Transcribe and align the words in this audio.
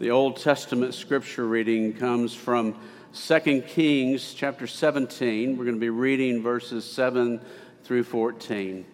The 0.00 0.12
Old 0.12 0.38
Testament 0.38 0.94
scripture 0.94 1.46
reading 1.46 1.92
comes 1.92 2.32
from 2.32 2.74
2 3.12 3.60
Kings 3.68 4.32
chapter 4.32 4.66
17. 4.66 5.58
We're 5.58 5.64
going 5.64 5.76
to 5.76 5.80
be 5.80 5.90
reading 5.90 6.42
verses 6.42 6.90
7 6.90 7.38
through 7.84 8.04
14. 8.04 8.86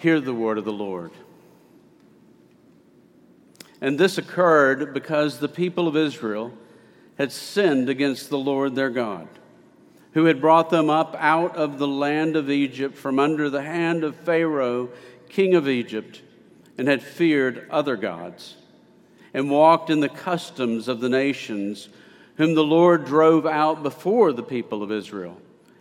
Hear 0.00 0.20
the 0.20 0.34
word 0.34 0.58
of 0.58 0.64
the 0.64 0.72
Lord. 0.72 1.12
And 3.80 4.00
this 4.00 4.18
occurred 4.18 4.92
because 4.92 5.38
the 5.38 5.48
people 5.48 5.86
of 5.86 5.96
Israel 5.96 6.52
had 7.16 7.30
sinned 7.30 7.88
against 7.88 8.28
the 8.28 8.36
Lord 8.36 8.74
their 8.74 8.90
God, 8.90 9.28
who 10.14 10.24
had 10.24 10.40
brought 10.40 10.70
them 10.70 10.90
up 10.90 11.14
out 11.20 11.54
of 11.54 11.78
the 11.78 11.86
land 11.86 12.34
of 12.34 12.50
Egypt 12.50 12.96
from 12.96 13.20
under 13.20 13.48
the 13.48 13.62
hand 13.62 14.02
of 14.02 14.16
Pharaoh, 14.16 14.88
king 15.28 15.54
of 15.54 15.68
Egypt, 15.68 16.20
and 16.76 16.88
had 16.88 17.00
feared 17.00 17.68
other 17.70 17.94
gods, 17.94 18.56
and 19.36 19.50
walked 19.50 19.90
in 19.90 20.00
the 20.00 20.08
customs 20.08 20.88
of 20.88 21.00
the 21.00 21.10
nations, 21.10 21.90
whom 22.38 22.54
the 22.54 22.64
Lord 22.64 23.04
drove 23.04 23.44
out 23.44 23.82
before 23.82 24.32
the 24.32 24.42
people 24.42 24.82
of 24.82 24.90
Israel, 24.90 25.38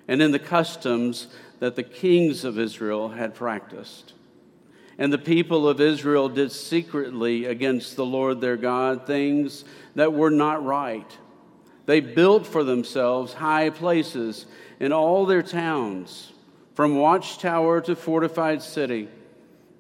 and 0.09 0.21
in 0.21 0.31
the 0.31 0.39
customs 0.39 1.27
that 1.59 1.77
the 1.77 1.81
kings 1.81 2.43
of 2.43 2.59
Israel 2.59 3.07
had 3.07 3.33
practiced. 3.33 4.11
And 4.97 5.11
the 5.11 5.17
people 5.17 5.69
of 5.69 5.79
Israel 5.79 6.27
did 6.27 6.51
secretly 6.51 7.45
against 7.45 7.95
the 7.95 8.05
Lord 8.05 8.41
their 8.41 8.57
God 8.57 9.07
things 9.07 9.63
that 9.95 10.11
were 10.11 10.31
not 10.31 10.65
right. 10.65 11.17
They 11.85 12.01
built 12.01 12.45
for 12.45 12.65
themselves 12.65 13.35
high 13.35 13.69
places 13.69 14.47
in 14.81 14.91
all 14.91 15.25
their 15.25 15.43
towns, 15.43 16.33
from 16.73 16.97
watchtower 16.97 17.79
to 17.79 17.95
fortified 17.95 18.61
city. 18.61 19.07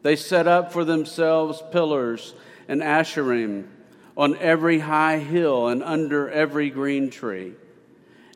They 0.01 0.15
set 0.15 0.47
up 0.47 0.71
for 0.71 0.85
themselves 0.85 1.61
pillars 1.73 2.35
and 2.67 2.81
asherim 2.81 3.65
on 4.17 4.37
every 4.37 4.79
high 4.79 5.17
hill 5.17 5.67
and 5.67 5.83
under 5.83 6.29
every 6.29 6.69
green 6.69 7.09
tree. 7.09 7.53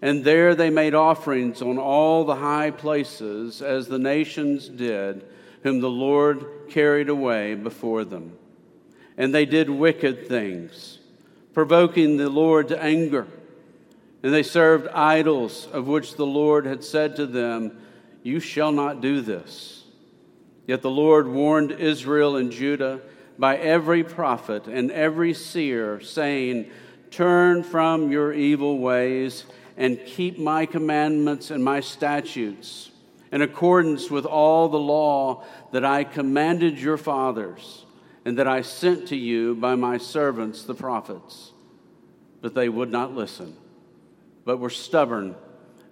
And 0.02 0.24
there 0.24 0.56
they 0.56 0.70
made 0.70 0.94
offerings 0.94 1.62
on 1.62 1.78
all 1.78 2.24
the 2.24 2.36
high 2.36 2.72
places, 2.72 3.62
as 3.62 3.88
the 3.88 4.00
nations 4.00 4.68
did 4.70 5.26
whom 5.64 5.82
the 5.82 5.90
Lord 5.90 6.46
carried 6.70 7.10
away 7.10 7.56
before 7.56 8.06
them. 8.06 8.38
And 9.18 9.34
they 9.34 9.46
did 9.46 9.70
wicked 9.70 10.28
things, 10.28 11.00
provoking 11.54 12.18
the 12.18 12.30
Lord 12.30 12.70
to 12.70 12.82
anger. 12.82 13.28
And 14.24 14.34
they 14.34 14.44
served 14.44 14.88
idols, 14.90 15.68
of 15.72 15.88
which 15.88 16.16
the 16.16 16.26
Lord 16.26 16.66
had 16.66 16.84
said 16.84 17.16
to 17.18 17.26
them, 17.26 17.82
You 18.24 18.40
shall 18.40 18.72
not 18.72 19.02
do 19.02 19.22
this. 19.22 19.84
Yet 20.68 20.82
the 20.82 20.90
Lord 20.90 21.28
warned 21.28 21.72
Israel 21.72 22.36
and 22.38 22.52
Judah 22.52 23.02
by 23.40 23.58
every 23.58 24.04
prophet 24.04 24.68
and 24.68 24.92
every 24.92 25.34
seer, 25.34 26.02
saying, 26.02 26.70
Turn 27.10 27.64
from 27.64 28.12
your 28.12 28.34
evil 28.34 28.78
ways 28.78 29.46
and 29.78 29.98
keep 30.06 30.38
my 30.38 30.66
commandments 30.66 31.50
and 31.50 31.64
my 31.64 31.80
statutes 31.80 32.92
in 33.32 33.42
accordance 33.42 34.12
with 34.12 34.26
all 34.26 34.68
the 34.68 34.78
law 34.78 35.44
that 35.72 35.86
I 35.86 36.04
commanded 36.04 36.78
your 36.78 36.98
fathers 36.98 37.86
and 38.26 38.38
that 38.38 38.48
I 38.48 38.62
sent 38.62 39.08
to 39.08 39.16
you 39.16 39.56
by 39.56 39.76
my 39.76 39.98
servants, 39.98 40.64
the 40.64 40.76
prophets. 40.76 41.54
But 42.42 42.54
they 42.54 42.68
would 42.70 42.92
not 42.92 43.16
listen, 43.16 43.56
but 44.44 44.58
were 44.58 44.70
stubborn 44.70 45.36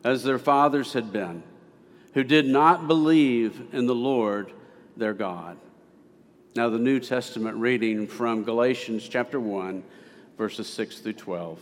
as 0.04 0.24
their 0.24 0.40
fathers 0.40 0.94
had 0.94 1.14
been, 1.14 1.44
who 2.14 2.24
did 2.24 2.46
not 2.46 2.88
believe 2.88 3.62
in 3.72 3.86
the 3.86 3.96
Lord 3.96 4.52
their 4.98 5.14
God. 5.14 5.58
Now, 6.58 6.70
the 6.70 6.80
New 6.80 7.00
Testament 7.00 7.58
reading 7.58 8.08
from 8.08 8.44
Galatians 8.44 9.08
chapter 9.08 9.40
1, 9.40 9.84
verses 10.40 10.68
6 10.68 10.98
through 10.98 11.14
12. 11.14 11.60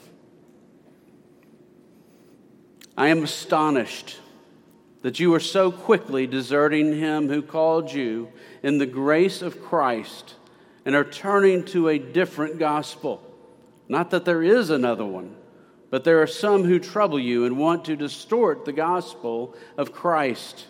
I 2.95 3.09
am 3.09 3.21
astonished 3.21 4.15
that 5.01 5.19
you 5.19 5.33
are 5.33 5.41
so 5.41 5.69
quickly 5.69 6.27
deserting 6.27 6.97
him 6.97 7.27
who 7.27 7.41
called 7.41 7.91
you 7.91 8.29
in 8.63 8.77
the 8.77 8.85
grace 8.85 9.41
of 9.41 9.61
Christ 9.61 10.35
and 10.85 10.95
are 10.95 11.03
turning 11.03 11.65
to 11.65 11.89
a 11.89 11.99
different 11.99 12.57
gospel. 12.57 13.21
Not 13.89 14.11
that 14.11 14.23
there 14.23 14.43
is 14.43 14.69
another 14.69 15.05
one, 15.05 15.35
but 15.89 16.05
there 16.05 16.21
are 16.21 16.27
some 16.27 16.63
who 16.63 16.79
trouble 16.79 17.19
you 17.19 17.43
and 17.43 17.57
want 17.57 17.83
to 17.83 17.97
distort 17.97 18.63
the 18.63 18.71
gospel 18.71 19.55
of 19.77 19.91
Christ. 19.91 20.67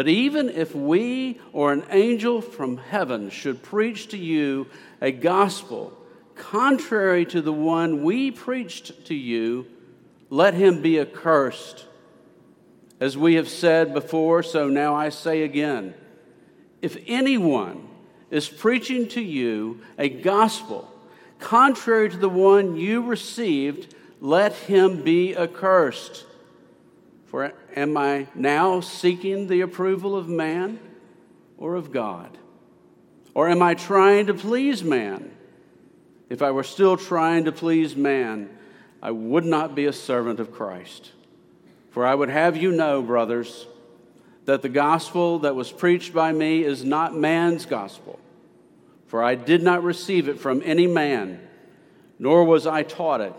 But 0.00 0.08
even 0.08 0.48
if 0.48 0.74
we 0.74 1.38
or 1.52 1.74
an 1.74 1.84
angel 1.90 2.40
from 2.40 2.78
heaven 2.78 3.28
should 3.28 3.62
preach 3.62 4.08
to 4.08 4.16
you 4.16 4.66
a 5.02 5.12
gospel 5.12 5.92
contrary 6.36 7.26
to 7.26 7.42
the 7.42 7.52
one 7.52 8.02
we 8.02 8.30
preached 8.30 9.04
to 9.08 9.14
you, 9.14 9.66
let 10.30 10.54
him 10.54 10.80
be 10.80 10.98
accursed. 10.98 11.84
As 12.98 13.18
we 13.18 13.34
have 13.34 13.50
said 13.50 13.92
before, 13.92 14.42
so 14.42 14.68
now 14.68 14.94
I 14.94 15.10
say 15.10 15.42
again 15.42 15.92
if 16.80 16.96
anyone 17.06 17.86
is 18.30 18.48
preaching 18.48 19.06
to 19.08 19.20
you 19.20 19.82
a 19.98 20.08
gospel 20.08 20.90
contrary 21.40 22.08
to 22.08 22.16
the 22.16 22.26
one 22.26 22.74
you 22.74 23.02
received, 23.02 23.94
let 24.18 24.54
him 24.54 25.02
be 25.02 25.36
accursed. 25.36 26.24
For 27.30 27.52
am 27.76 27.96
I 27.96 28.26
now 28.34 28.80
seeking 28.80 29.46
the 29.46 29.60
approval 29.60 30.16
of 30.16 30.28
man 30.28 30.80
or 31.58 31.76
of 31.76 31.92
God? 31.92 32.36
Or 33.34 33.48
am 33.48 33.62
I 33.62 33.74
trying 33.74 34.26
to 34.26 34.34
please 34.34 34.82
man? 34.82 35.30
If 36.28 36.42
I 36.42 36.50
were 36.50 36.64
still 36.64 36.96
trying 36.96 37.44
to 37.44 37.52
please 37.52 37.94
man, 37.94 38.50
I 39.00 39.12
would 39.12 39.44
not 39.44 39.76
be 39.76 39.86
a 39.86 39.92
servant 39.92 40.40
of 40.40 40.50
Christ. 40.50 41.12
For 41.90 42.04
I 42.04 42.16
would 42.16 42.30
have 42.30 42.56
you 42.56 42.72
know, 42.72 43.00
brothers, 43.00 43.68
that 44.46 44.62
the 44.62 44.68
gospel 44.68 45.38
that 45.40 45.54
was 45.54 45.70
preached 45.70 46.12
by 46.12 46.32
me 46.32 46.64
is 46.64 46.84
not 46.84 47.14
man's 47.14 47.64
gospel. 47.64 48.18
For 49.06 49.22
I 49.22 49.36
did 49.36 49.62
not 49.62 49.84
receive 49.84 50.28
it 50.28 50.40
from 50.40 50.62
any 50.64 50.88
man, 50.88 51.40
nor 52.18 52.44
was 52.44 52.66
I 52.66 52.82
taught 52.82 53.20
it, 53.20 53.34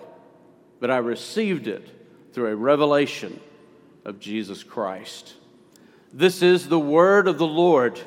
but 0.80 0.90
I 0.90 0.98
received 0.98 1.68
it 1.68 1.86
through 2.32 2.48
a 2.48 2.56
revelation 2.56 3.38
of 4.06 4.20
Jesus 4.20 4.64
Christ. 4.64 5.36
This 6.14 6.42
is 6.42 6.68
the 6.68 6.80
word 6.80 7.28
of 7.28 7.38
the 7.38 7.48
Lord. 7.48 8.00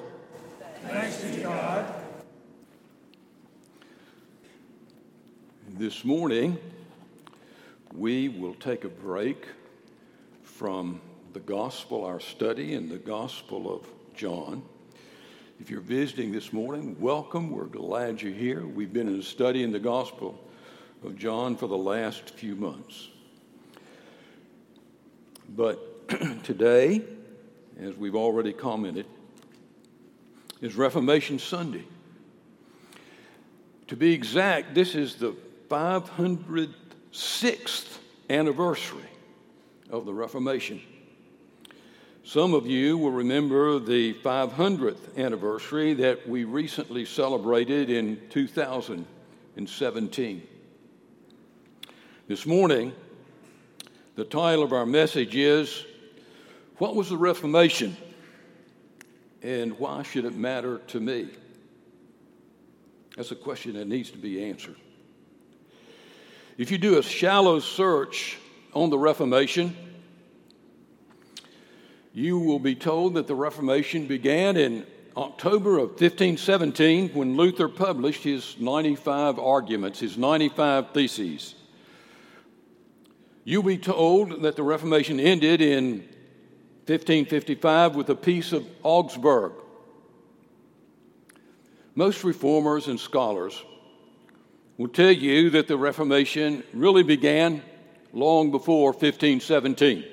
Thanks 0.88 1.22
be 1.22 1.43
God. 1.43 1.87
This 5.71 6.04
morning, 6.04 6.59
we 7.94 8.28
will 8.28 8.54
take 8.54 8.84
a 8.84 8.88
break 8.88 9.47
from 10.43 11.00
the 11.33 11.41
gospel, 11.41 12.04
our 12.04 12.21
study 12.21 12.75
in 12.75 12.88
the 12.88 12.99
gospel 12.99 13.75
of 13.75 13.88
John. 14.15 14.62
If 15.60 15.71
you're 15.71 15.81
visiting 15.81 16.33
this 16.33 16.53
morning, 16.53 16.97
welcome. 17.00 17.50
We're 17.50 17.65
glad 17.65 18.21
you're 18.21 18.33
here. 18.33 18.66
We've 18.66 18.93
been 18.93 19.09
in 19.09 19.21
a 19.21 19.22
study 19.22 19.62
in 19.62 19.72
the 19.72 19.78
gospel 19.78 20.38
of 21.04 21.16
John 21.16 21.56
for 21.56 21.66
the 21.66 21.77
last 21.77 22.31
few 22.31 22.54
months. 22.56 23.09
But 25.56 26.09
today, 26.44 27.03
as 27.81 27.97
we've 27.97 28.16
already 28.16 28.53
commented, 28.53 29.06
is 30.60 30.75
Reformation 30.75 31.38
Sunday. 31.38 31.84
To 33.87 33.97
be 33.97 34.12
exact, 34.12 34.75
this 34.75 34.97
is 34.97 35.15
the 35.15 35.37
506th 35.69 37.98
anniversary 38.28 39.09
of 39.91 40.06
the 40.06 40.15
Reformation. 40.15 40.81
Some 42.25 42.53
of 42.53 42.66
you 42.66 42.98
will 42.98 43.12
remember 43.12 43.78
the 43.78 44.15
500th 44.15 45.16
anniversary 45.16 45.94
that 45.94 46.28
we 46.28 46.42
recently 46.42 47.04
celebrated 47.04 47.91
in 47.91 48.21
2017. 48.31 50.42
This 52.27 52.47
morning, 52.47 52.92
the 54.15 54.25
title 54.25 54.63
of 54.63 54.72
our 54.72 54.87
message 54.87 55.34
is 55.34 55.84
What 56.78 56.95
was 56.95 57.09
the 57.09 57.16
Reformation 57.16 57.97
and 59.43 59.78
why 59.78 60.03
should 60.03 60.25
it 60.25 60.34
matter 60.34 60.78
to 60.89 61.01
me? 61.01 61.28
That's 63.16 63.31
a 63.31 63.37
question 63.37 63.75
that 63.75 63.87
needs 63.87 64.11
to 64.11 64.19
be 64.19 64.45
answered. 64.45 64.77
If 66.57 66.71
you 66.71 66.78
do 66.78 66.99
a 66.99 67.03
shallow 67.03 67.59
search 67.61 68.39
on 68.72 68.91
the 68.91 68.99
Reformation, 68.99 69.77
you 72.13 72.39
will 72.39 72.59
be 72.59 72.75
told 72.75 73.15
that 73.15 73.27
the 73.27 73.34
Reformation 73.34 74.07
began 74.07 74.57
in 74.57 74.87
October 75.17 75.78
of 75.78 75.91
1517 75.91 77.10
when 77.10 77.37
Luther 77.37 77.69
published 77.69 78.22
his 78.22 78.57
95 78.59 79.39
arguments, 79.39 80.01
his 80.01 80.17
95 80.17 80.91
theses. 80.91 81.55
You'll 83.45 83.63
be 83.63 83.77
told 83.77 84.43
that 84.43 84.57
the 84.57 84.63
Reformation 84.63 85.21
ended 85.21 85.61
in 85.61 85.99
1555 86.87 87.95
with 87.95 88.07
the 88.07 88.17
Peace 88.17 88.53
of 88.53 88.67
Augsburg. 88.83 89.53
Most 91.95 92.25
reformers 92.25 92.89
and 92.89 92.99
scholars 92.99 93.63
will 94.79 94.89
tell 94.89 95.13
you 95.13 95.51
that 95.51 95.69
the 95.69 95.77
Reformation 95.77 96.65
really 96.73 97.03
began 97.03 97.63
long 98.15 98.51
before 98.51 98.93
1517, 98.93 100.05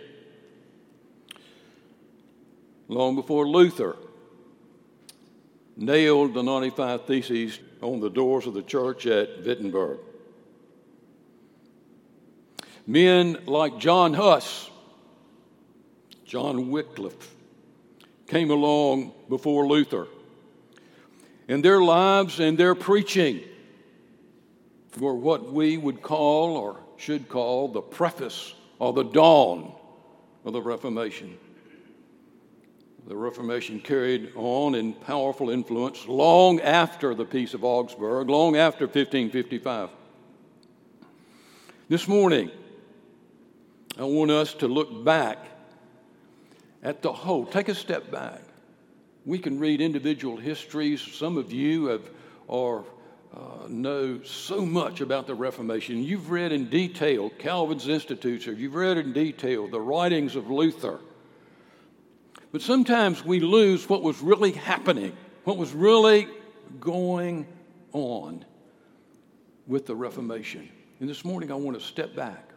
long 2.90 3.16
before 3.16 3.48
Luther 3.48 3.96
nailed 5.78 6.34
the 6.34 6.44
95 6.44 7.06
Theses 7.06 7.60
on 7.82 8.02
the 8.02 8.10
doors 8.10 8.46
of 8.46 8.54
the 8.54 8.62
church 8.62 9.08
at 9.08 9.44
Wittenberg. 9.46 10.00
Men 12.88 13.38
like 13.46 13.78
John 13.78 14.14
Huss, 14.14 14.70
John 16.26 16.72
Wycliffe, 16.72 17.34
came 18.28 18.50
along 18.50 19.12
before 19.30 19.68
Luther. 19.68 20.08
And 21.48 21.64
their 21.64 21.82
lives 21.82 22.40
and 22.40 22.58
their 22.58 22.76
preaching 22.76 23.42
were 25.00 25.14
what 25.16 25.52
we 25.52 25.78
would 25.78 26.02
call 26.02 26.56
or 26.56 26.80
should 26.98 27.28
call 27.28 27.68
the 27.68 27.82
preface 27.82 28.54
or 28.80 28.94
the 28.94 29.04
dawn 29.04 29.74
of 30.46 30.54
the 30.54 30.62
Reformation. 30.62 31.38
The 33.08 33.16
Reformation 33.16 33.80
carried 33.80 34.32
on 34.36 34.76
in 34.76 34.94
powerful 34.94 35.50
influence 35.50 36.08
long 36.08 36.62
after 36.62 37.16
the 37.16 37.26
Peace 37.26 37.54
of 37.54 37.64
Augsburg, 37.64 38.30
long 38.30 38.56
after 38.56 38.86
1555. 38.86 39.90
This 41.90 42.08
morning, 42.08 42.52
I 43.98 44.04
want 44.04 44.32
us 44.32 44.54
to 44.56 44.68
look 44.68 45.04
back 45.04 45.38
at 46.82 47.02
the 47.02 47.12
whole. 47.12 47.46
Take 47.46 47.70
a 47.70 47.76
step 47.76 48.12
back. 48.12 48.42
We 49.26 49.38
can 49.38 49.60
read 49.60 49.82
individual 49.82 50.38
histories. 50.38 51.02
Some 51.02 51.38
of 51.38 51.52
you 51.52 51.86
have 51.88 52.10
or 52.48 52.86
uh, 53.36 53.68
know 53.70 54.22
so 54.24 54.66
much 54.66 55.00
about 55.02 55.28
the 55.28 55.36
Reformation. 55.36 56.04
You've 56.04 56.32
read 56.32 56.52
in 56.52 56.70
detail 56.70 57.30
Calvin's 57.30 57.88
Institutes, 57.88 58.48
or 58.48 58.54
you've 58.54 58.76
read 58.76 58.98
in 58.98 59.14
detail 59.14 59.68
the 59.68 59.80
writings 59.80 60.36
of 60.36 60.50
Luther. 60.50 61.00
But 62.52 62.62
sometimes 62.62 63.24
we 63.24 63.40
lose 63.40 63.88
what 63.88 64.04
was 64.04 64.22
really 64.22 64.52
happening, 64.52 65.16
what 65.46 65.58
was 65.58 65.72
really 65.72 66.28
going 66.80 67.48
on 67.94 68.44
with 69.68 69.86
the 69.86 69.96
Reformation. 69.96 70.68
And 71.00 71.08
this 71.08 71.24
morning 71.24 71.52
I 71.52 71.56
want 71.56 71.80
to 71.80 71.86
step 71.86 72.16
back 72.16 72.51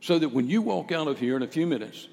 so 0.00 0.18
that 0.18 0.30
when 0.30 0.48
you 0.48 0.62
walk 0.62 0.92
out 0.92 1.08
of 1.08 1.18
here 1.18 1.36
in 1.36 1.42
a 1.42 1.46
few 1.46 1.66
minutes, 1.66 2.08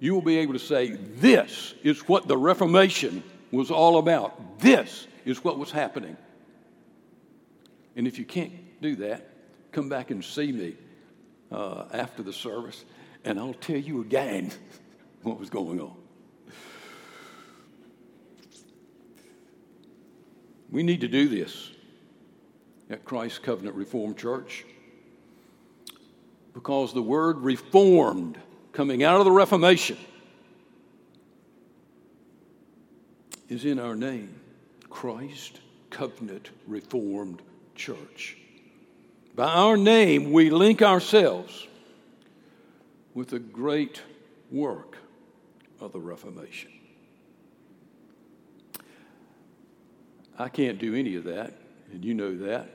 you 0.00 0.14
will 0.14 0.22
be 0.22 0.38
able 0.38 0.54
to 0.54 0.58
say, 0.58 0.90
This 0.90 1.74
is 1.82 2.00
what 2.08 2.26
the 2.26 2.36
Reformation 2.36 3.22
was 3.50 3.70
all 3.70 3.98
about. 3.98 4.58
This 4.58 5.06
is 5.24 5.42
what 5.44 5.58
was 5.58 5.70
happening. 5.70 6.16
And 7.96 8.06
if 8.06 8.18
you 8.18 8.24
can't 8.24 8.52
do 8.80 8.96
that, 8.96 9.28
come 9.72 9.88
back 9.88 10.10
and 10.10 10.24
see 10.24 10.52
me 10.52 10.74
uh, 11.50 11.84
after 11.92 12.22
the 12.22 12.32
service, 12.32 12.84
and 13.24 13.38
I'll 13.38 13.54
tell 13.54 13.76
you 13.76 14.00
again 14.00 14.52
what 15.22 15.38
was 15.38 15.50
going 15.50 15.80
on. 15.80 15.94
We 20.70 20.82
need 20.82 21.00
to 21.00 21.08
do 21.08 21.28
this 21.28 21.72
at 22.90 23.04
Christ 23.04 23.42
Covenant 23.42 23.74
Reformed 23.74 24.18
Church 24.18 24.64
because 26.58 26.92
the 26.92 27.00
word 27.00 27.38
reformed 27.38 28.36
coming 28.72 29.04
out 29.04 29.20
of 29.20 29.24
the 29.24 29.30
Reformation 29.30 29.96
is 33.48 33.64
in 33.64 33.78
our 33.78 33.94
name 33.94 34.34
Christ 34.90 35.60
Covenant 35.88 36.50
Reformed 36.66 37.42
Church. 37.76 38.36
By 39.36 39.46
our 39.46 39.76
name, 39.76 40.32
we 40.32 40.50
link 40.50 40.82
ourselves 40.82 41.68
with 43.14 43.28
the 43.28 43.38
great 43.38 44.02
work 44.50 44.98
of 45.80 45.92
the 45.92 46.00
Reformation. 46.00 46.72
I 50.36 50.48
can't 50.48 50.80
do 50.80 50.96
any 50.96 51.14
of 51.14 51.22
that, 51.22 51.54
and 51.92 52.04
you 52.04 52.14
know 52.14 52.36
that. 52.36 52.68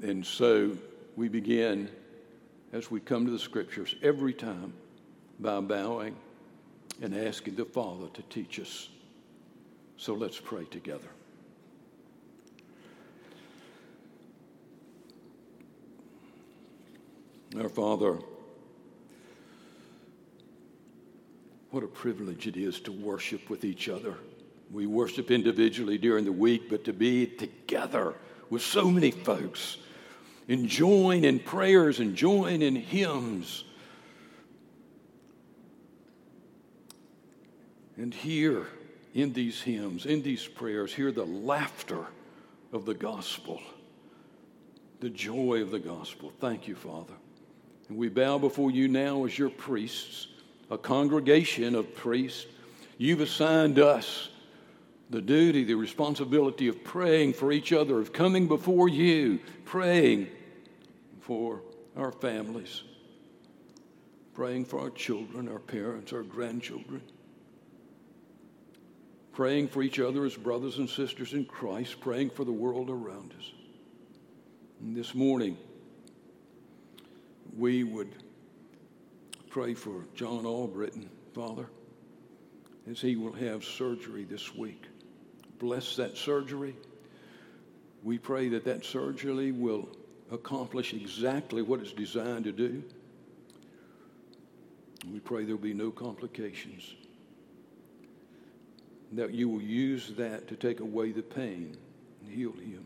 And 0.00 0.24
so 0.24 0.78
we 1.14 1.28
begin 1.28 1.90
as 2.72 2.90
we 2.90 3.00
come 3.00 3.26
to 3.26 3.30
the 3.30 3.38
scriptures 3.38 3.94
every 4.02 4.32
time 4.32 4.72
by 5.38 5.60
bowing 5.60 6.16
and 7.00 7.14
asking 7.14 7.54
the 7.54 7.64
Father 7.64 8.06
to 8.14 8.22
teach 8.22 8.58
us. 8.58 8.88
So 9.96 10.14
let's 10.14 10.40
pray 10.40 10.64
together. 10.64 11.08
Our 17.60 17.68
Father, 17.68 18.18
what 21.70 21.84
a 21.84 21.88
privilege 21.88 22.46
it 22.46 22.56
is 22.56 22.80
to 22.80 22.92
worship 22.92 23.50
with 23.50 23.64
each 23.64 23.90
other. 23.90 24.14
We 24.70 24.86
worship 24.86 25.30
individually 25.30 25.98
during 25.98 26.24
the 26.24 26.32
week, 26.32 26.70
but 26.70 26.84
to 26.84 26.94
be 26.94 27.26
together 27.26 28.14
with 28.48 28.62
so 28.62 28.90
many 28.90 29.10
folks 29.10 29.76
and 30.48 30.68
join 30.68 31.24
in 31.24 31.38
prayers 31.38 32.00
and 32.00 32.16
join 32.16 32.62
in 32.62 32.76
hymns. 32.76 33.64
And 37.96 38.12
hear 38.12 38.66
in 39.14 39.32
these 39.32 39.60
hymns, 39.60 40.06
in 40.06 40.22
these 40.22 40.46
prayers, 40.46 40.94
hear 40.94 41.12
the 41.12 41.26
laughter 41.26 42.06
of 42.72 42.86
the 42.86 42.94
gospel, 42.94 43.60
the 45.00 45.10
joy 45.10 45.62
of 45.62 45.70
the 45.70 45.78
gospel. 45.78 46.32
Thank 46.40 46.66
you, 46.66 46.74
Father. 46.74 47.14
And 47.88 47.98
we 47.98 48.08
bow 48.08 48.38
before 48.38 48.70
you 48.70 48.88
now 48.88 49.24
as 49.24 49.38
your 49.38 49.50
priests, 49.50 50.28
a 50.70 50.78
congregation 50.78 51.74
of 51.74 51.94
priests. 51.94 52.46
You've 52.96 53.20
assigned 53.20 53.78
us 53.78 54.30
the 55.12 55.20
duty, 55.20 55.62
the 55.62 55.74
responsibility 55.74 56.68
of 56.68 56.82
praying 56.82 57.34
for 57.34 57.52
each 57.52 57.70
other, 57.72 58.00
of 58.00 58.14
coming 58.14 58.48
before 58.48 58.88
you, 58.88 59.38
praying 59.66 60.26
for 61.20 61.60
our 61.96 62.10
families, 62.10 62.82
praying 64.32 64.64
for 64.64 64.80
our 64.80 64.88
children, 64.90 65.48
our 65.50 65.58
parents, 65.58 66.14
our 66.14 66.22
grandchildren, 66.22 67.02
praying 69.34 69.68
for 69.68 69.82
each 69.82 70.00
other 70.00 70.24
as 70.24 70.34
brothers 70.34 70.78
and 70.78 70.88
sisters 70.88 71.34
in 71.34 71.44
Christ, 71.44 72.00
praying 72.00 72.30
for 72.30 72.44
the 72.44 72.52
world 72.52 72.88
around 72.88 73.34
us. 73.38 73.52
And 74.80 74.96
this 74.96 75.14
morning, 75.14 75.58
we 77.54 77.84
would 77.84 78.14
pray 79.50 79.74
for 79.74 80.06
John 80.14 80.46
Albritton, 80.46 81.10
Father, 81.34 81.66
as 82.90 82.98
he 82.98 83.16
will 83.16 83.34
have 83.34 83.62
surgery 83.62 84.24
this 84.24 84.54
week 84.54 84.86
bless 85.62 85.94
that 85.94 86.18
surgery. 86.18 86.74
We 88.02 88.18
pray 88.18 88.48
that 88.48 88.64
that 88.64 88.84
surgery 88.84 89.52
will 89.52 89.88
accomplish 90.32 90.92
exactly 90.92 91.62
what 91.62 91.78
it's 91.78 91.92
designed 91.92 92.44
to 92.44 92.52
do. 92.52 92.82
We 95.12 95.20
pray 95.20 95.44
there'll 95.44 95.60
be 95.60 95.72
no 95.72 95.92
complications. 95.92 96.96
That 99.12 99.32
you 99.32 99.48
will 99.48 99.62
use 99.62 100.12
that 100.16 100.48
to 100.48 100.56
take 100.56 100.80
away 100.80 101.12
the 101.12 101.22
pain 101.22 101.76
and 102.20 102.34
heal 102.34 102.52
him. 102.52 102.84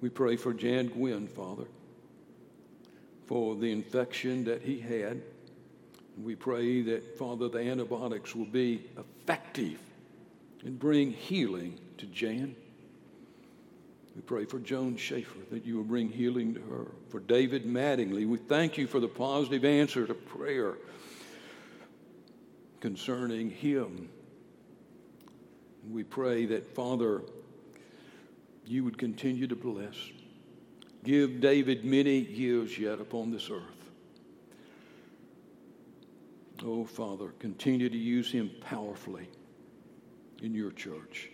We 0.00 0.08
pray 0.08 0.36
for 0.36 0.54
Jan 0.54 0.86
Gwynn, 0.86 1.28
Father, 1.28 1.66
for 3.26 3.56
the 3.56 3.70
infection 3.70 4.44
that 4.44 4.62
he 4.62 4.80
had. 4.80 5.20
We 6.22 6.34
pray 6.34 6.80
that, 6.82 7.18
Father, 7.18 7.48
the 7.48 7.58
antibiotics 7.58 8.34
will 8.34 8.46
be 8.46 8.86
effective 8.96 9.80
and 10.64 10.78
bring 10.78 11.10
healing 11.12 11.78
to 11.98 12.06
Jan. 12.06 12.54
We 14.14 14.22
pray 14.22 14.44
for 14.44 14.58
Joan 14.58 14.96
Schaefer 14.96 15.38
that 15.50 15.64
you 15.64 15.76
will 15.76 15.84
bring 15.84 16.10
healing 16.10 16.54
to 16.54 16.60
her. 16.60 16.86
For 17.08 17.20
David 17.20 17.64
Mattingly, 17.64 18.26
we 18.26 18.38
thank 18.38 18.76
you 18.76 18.86
for 18.86 19.00
the 19.00 19.08
positive 19.08 19.64
answer 19.64 20.06
to 20.06 20.14
prayer 20.14 20.74
concerning 22.80 23.50
him. 23.50 24.08
We 25.90 26.02
pray 26.02 26.46
that, 26.46 26.74
Father, 26.74 27.22
you 28.66 28.84
would 28.84 28.98
continue 28.98 29.46
to 29.46 29.56
bless. 29.56 29.94
Give 31.04 31.40
David 31.40 31.84
many 31.84 32.18
years 32.18 32.78
yet 32.78 33.00
upon 33.00 33.30
this 33.30 33.48
earth. 33.50 33.62
Oh, 36.62 36.84
Father, 36.84 37.28
continue 37.38 37.88
to 37.88 37.96
use 37.96 38.30
him 38.30 38.50
powerfully 38.60 39.28
in 40.42 40.54
your 40.54 40.70
church. 40.70 41.30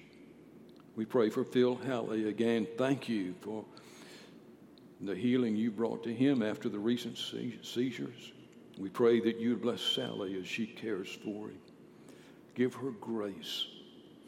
We 0.97 1.05
pray 1.05 1.29
for 1.29 1.45
Phil 1.45 1.77
Halley 1.77 2.29
again. 2.29 2.67
Thank 2.79 3.09
you 3.09 3.35
for 3.41 3.65
the 5.01 5.15
healing 5.15 5.57
you 5.57 5.71
brought 5.71 6.03
to 6.05 6.15
him 6.15 6.43
after 6.43 6.69
the 6.69 6.79
recent 6.79 7.19
seizures. 7.19 8.33
We 8.79 8.89
pray 8.89 9.21
that 9.21 9.39
you 9.39 9.57
bless 9.57 9.81
Sally 9.81 10.39
as 10.41 10.47
she 10.47 10.67
cares 10.67 11.09
for 11.23 11.49
him. 11.49 11.59
Give 12.55 12.75
her 12.75 12.91
grace, 12.93 13.67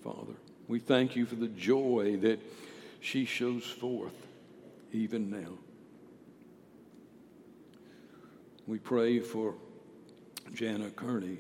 Father. 0.03 0.35
We 0.69 0.79
thank 0.79 1.17
you 1.17 1.25
for 1.25 1.37
the 1.37 1.49
joy 1.49 2.19
that 2.23 2.41
she 3.01 3.25
shows 3.25 3.65
forth 3.65 4.27
even 4.93 5.31
now. 5.31 5.57
We 8.67 8.79
pray 8.79 9.21
for 9.21 9.55
Jana 10.53 10.91
Kearney 10.91 11.39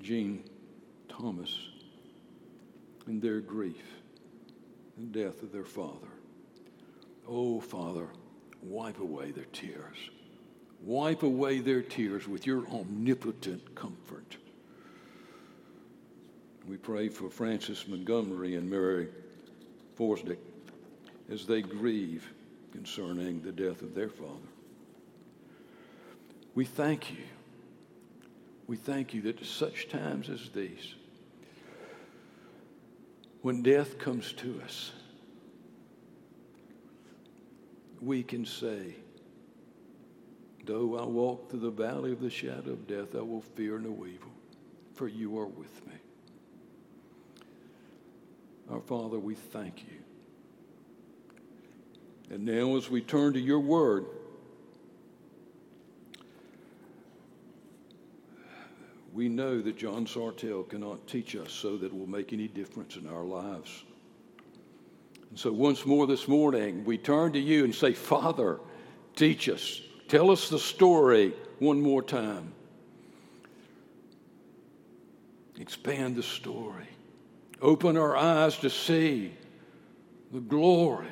Jean 0.00 0.42
Thomas 1.08 1.56
and 3.06 3.20
their 3.20 3.40
grief 3.40 3.84
and 4.96 5.12
death 5.12 5.42
of 5.42 5.52
their 5.52 5.64
father. 5.64 6.08
Oh, 7.28 7.60
Father, 7.60 8.08
wipe 8.62 8.98
away 8.98 9.30
their 9.30 9.46
tears. 9.52 9.96
Wipe 10.82 11.22
away 11.22 11.60
their 11.60 11.82
tears 11.82 12.28
with 12.28 12.46
your 12.46 12.66
omnipotent 12.68 13.74
comfort. 13.74 14.36
We 16.68 16.76
pray 16.76 17.08
for 17.08 17.30
Francis 17.30 17.86
Montgomery 17.88 18.56
and 18.56 18.70
Mary 18.70 19.08
Forsdick 19.98 20.38
as 21.30 21.46
they 21.46 21.62
grieve 21.62 22.28
concerning 22.72 23.40
the 23.40 23.52
death 23.52 23.82
of 23.82 23.94
their 23.94 24.08
father. 24.08 24.48
We 26.54 26.64
thank 26.64 27.10
you. 27.10 27.24
We 28.66 28.76
thank 28.76 29.12
you 29.12 29.22
that 29.22 29.40
at 29.40 29.46
such 29.46 29.88
times 29.88 30.30
as 30.30 30.48
these, 30.50 30.94
when 33.44 33.60
death 33.60 33.98
comes 33.98 34.32
to 34.32 34.58
us, 34.64 34.90
we 38.00 38.22
can 38.22 38.46
say, 38.46 38.94
Though 40.64 40.98
I 40.98 41.04
walk 41.04 41.50
through 41.50 41.60
the 41.60 41.68
valley 41.68 42.12
of 42.12 42.22
the 42.22 42.30
shadow 42.30 42.72
of 42.72 42.86
death, 42.86 43.14
I 43.14 43.20
will 43.20 43.42
fear 43.42 43.78
no 43.78 44.06
evil, 44.06 44.32
for 44.94 45.08
you 45.08 45.38
are 45.38 45.44
with 45.44 45.86
me. 45.86 45.92
Our 48.70 48.80
Father, 48.80 49.18
we 49.18 49.34
thank 49.34 49.82
you. 49.82 49.98
And 52.30 52.46
now, 52.46 52.78
as 52.78 52.88
we 52.88 53.02
turn 53.02 53.34
to 53.34 53.40
your 53.40 53.60
word, 53.60 54.06
we 59.14 59.28
know 59.28 59.62
that 59.62 59.76
John 59.78 60.06
Sartell 60.06 60.68
cannot 60.68 61.06
teach 61.06 61.36
us 61.36 61.52
so 61.52 61.76
that 61.76 61.86
it 61.86 61.96
will 61.96 62.08
make 62.08 62.32
any 62.32 62.48
difference 62.48 62.96
in 62.96 63.08
our 63.08 63.22
lives. 63.22 63.84
And 65.30 65.38
so, 65.38 65.52
once 65.52 65.86
more 65.86 66.08
this 66.08 66.26
morning, 66.26 66.84
we 66.84 66.98
turn 66.98 67.32
to 67.32 67.38
you 67.38 67.62
and 67.62 67.72
say, 67.72 67.92
Father, 67.92 68.58
teach 69.14 69.48
us. 69.48 69.80
Tell 70.08 70.32
us 70.32 70.48
the 70.48 70.58
story 70.58 71.32
one 71.60 71.80
more 71.80 72.02
time. 72.02 72.52
Expand 75.60 76.16
the 76.16 76.22
story. 76.22 76.88
Open 77.62 77.96
our 77.96 78.16
eyes 78.16 78.58
to 78.58 78.68
see 78.68 79.32
the 80.32 80.40
glory 80.40 81.06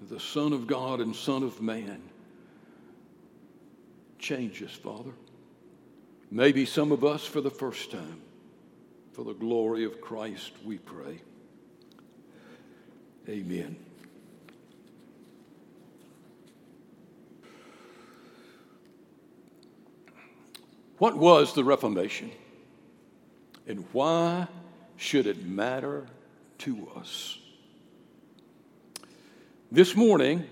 of 0.00 0.08
the 0.08 0.20
Son 0.20 0.52
of 0.52 0.68
God 0.68 1.00
and 1.00 1.14
Son 1.14 1.42
of 1.42 1.60
Man. 1.60 2.00
Change 4.20 4.62
us, 4.62 4.70
Father. 4.70 5.10
Maybe 6.36 6.66
some 6.66 6.92
of 6.92 7.02
us 7.02 7.24
for 7.24 7.40
the 7.40 7.50
first 7.50 7.90
time. 7.90 8.20
For 9.14 9.24
the 9.24 9.32
glory 9.32 9.86
of 9.86 10.02
Christ, 10.02 10.52
we 10.66 10.76
pray. 10.76 11.22
Amen. 13.26 13.74
What 20.98 21.16
was 21.16 21.54
the 21.54 21.64
Reformation? 21.64 22.30
And 23.66 23.86
why 23.92 24.46
should 24.98 25.26
it 25.26 25.42
matter 25.46 26.06
to 26.58 26.86
us? 26.96 27.38
This 29.72 29.96
morning, 29.96 30.44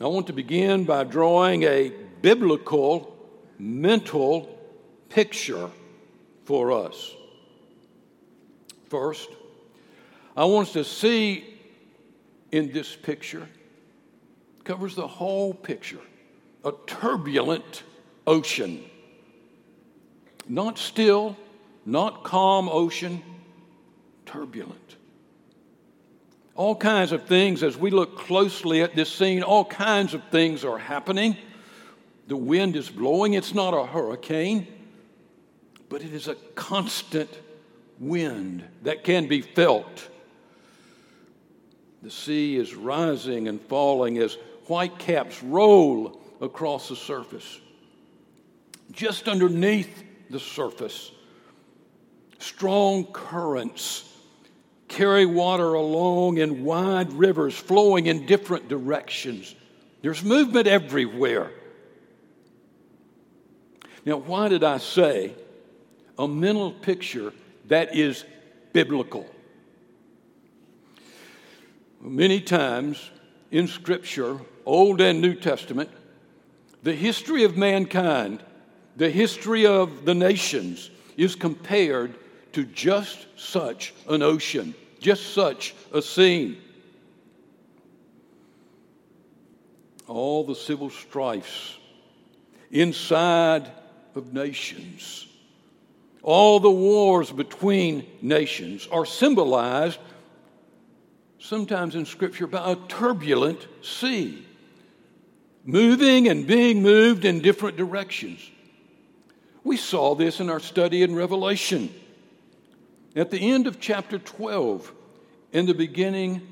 I 0.00 0.08
want 0.08 0.26
to 0.26 0.32
begin 0.32 0.82
by 0.82 1.04
drawing 1.04 1.62
a 1.62 1.92
biblical 2.20 3.16
mental 3.60 4.57
picture 5.08 5.70
for 6.44 6.72
us. 6.72 7.14
First, 8.88 9.28
I 10.36 10.44
want 10.44 10.68
us 10.68 10.72
to 10.74 10.84
see 10.84 11.58
in 12.50 12.72
this 12.72 12.94
picture, 12.96 13.46
covers 14.64 14.94
the 14.94 15.06
whole 15.06 15.52
picture, 15.52 16.00
a 16.64 16.72
turbulent 16.86 17.82
ocean. 18.26 18.82
Not 20.48 20.78
still, 20.78 21.36
not 21.84 22.24
calm 22.24 22.68
ocean, 22.68 23.22
turbulent. 24.24 24.96
All 26.54 26.74
kinds 26.74 27.12
of 27.12 27.26
things, 27.26 27.62
as 27.62 27.76
we 27.76 27.90
look 27.90 28.18
closely 28.18 28.82
at 28.82 28.96
this 28.96 29.10
scene, 29.10 29.42
all 29.42 29.64
kinds 29.64 30.14
of 30.14 30.22
things 30.30 30.64
are 30.64 30.78
happening. 30.78 31.36
The 32.26 32.36
wind 32.36 32.76
is 32.76 32.90
blowing. 32.90 33.34
It's 33.34 33.54
not 33.54 33.74
a 33.74 33.86
hurricane, 33.86 34.66
but 35.88 36.02
it 36.02 36.12
is 36.12 36.28
a 36.28 36.34
constant 36.54 37.30
wind 37.98 38.64
that 38.82 39.04
can 39.04 39.26
be 39.26 39.40
felt. 39.40 40.08
The 42.02 42.10
sea 42.10 42.56
is 42.56 42.74
rising 42.74 43.48
and 43.48 43.60
falling 43.62 44.18
as 44.18 44.36
white 44.66 44.98
caps 44.98 45.42
roll 45.42 46.20
across 46.40 46.88
the 46.88 46.96
surface. 46.96 47.60
Just 48.92 49.28
underneath 49.28 50.04
the 50.30 50.40
surface, 50.40 51.10
strong 52.38 53.04
currents 53.06 54.04
carry 54.86 55.26
water 55.26 55.74
along 55.74 56.38
in 56.38 56.64
wide 56.64 57.12
rivers 57.12 57.56
flowing 57.56 58.06
in 58.06 58.26
different 58.26 58.68
directions. 58.68 59.54
There's 60.02 60.22
movement 60.22 60.66
everywhere. 60.66 61.50
Now, 64.04 64.16
why 64.18 64.48
did 64.48 64.64
I 64.64 64.78
say 64.78 65.34
a 66.18 66.26
mental 66.26 66.72
picture 66.72 67.32
that 67.66 67.94
is 67.94 68.24
biblical? 68.72 69.26
Many 72.00 72.40
times 72.40 73.10
in 73.50 73.66
Scripture, 73.66 74.38
Old 74.64 75.00
and 75.00 75.20
New 75.20 75.34
Testament, 75.34 75.90
the 76.82 76.94
history 76.94 77.44
of 77.44 77.56
mankind, 77.56 78.42
the 78.96 79.10
history 79.10 79.66
of 79.66 80.04
the 80.04 80.14
nations, 80.14 80.90
is 81.16 81.34
compared 81.34 82.16
to 82.52 82.64
just 82.64 83.26
such 83.36 83.94
an 84.08 84.22
ocean, 84.22 84.74
just 85.00 85.34
such 85.34 85.74
a 85.92 86.00
scene. 86.00 86.58
All 90.06 90.44
the 90.44 90.54
civil 90.54 90.90
strifes 90.90 91.76
inside 92.70 93.70
of 94.14 94.32
nations, 94.32 95.26
all 96.28 96.60
the 96.60 96.70
wars 96.70 97.32
between 97.32 98.04
nations 98.20 98.86
are 98.92 99.06
symbolized 99.06 99.98
sometimes 101.38 101.94
in 101.94 102.04
Scripture 102.04 102.46
by 102.46 102.72
a 102.72 102.76
turbulent 102.86 103.66
sea, 103.80 104.46
moving 105.64 106.28
and 106.28 106.46
being 106.46 106.82
moved 106.82 107.24
in 107.24 107.40
different 107.40 107.78
directions. 107.78 108.46
We 109.64 109.78
saw 109.78 110.14
this 110.14 110.38
in 110.38 110.50
our 110.50 110.60
study 110.60 111.02
in 111.02 111.14
Revelation. 111.14 111.88
At 113.16 113.30
the 113.30 113.50
end 113.50 113.66
of 113.66 113.80
chapter 113.80 114.18
12, 114.18 114.92
in 115.54 115.64
the 115.64 115.72
beginning 115.72 116.42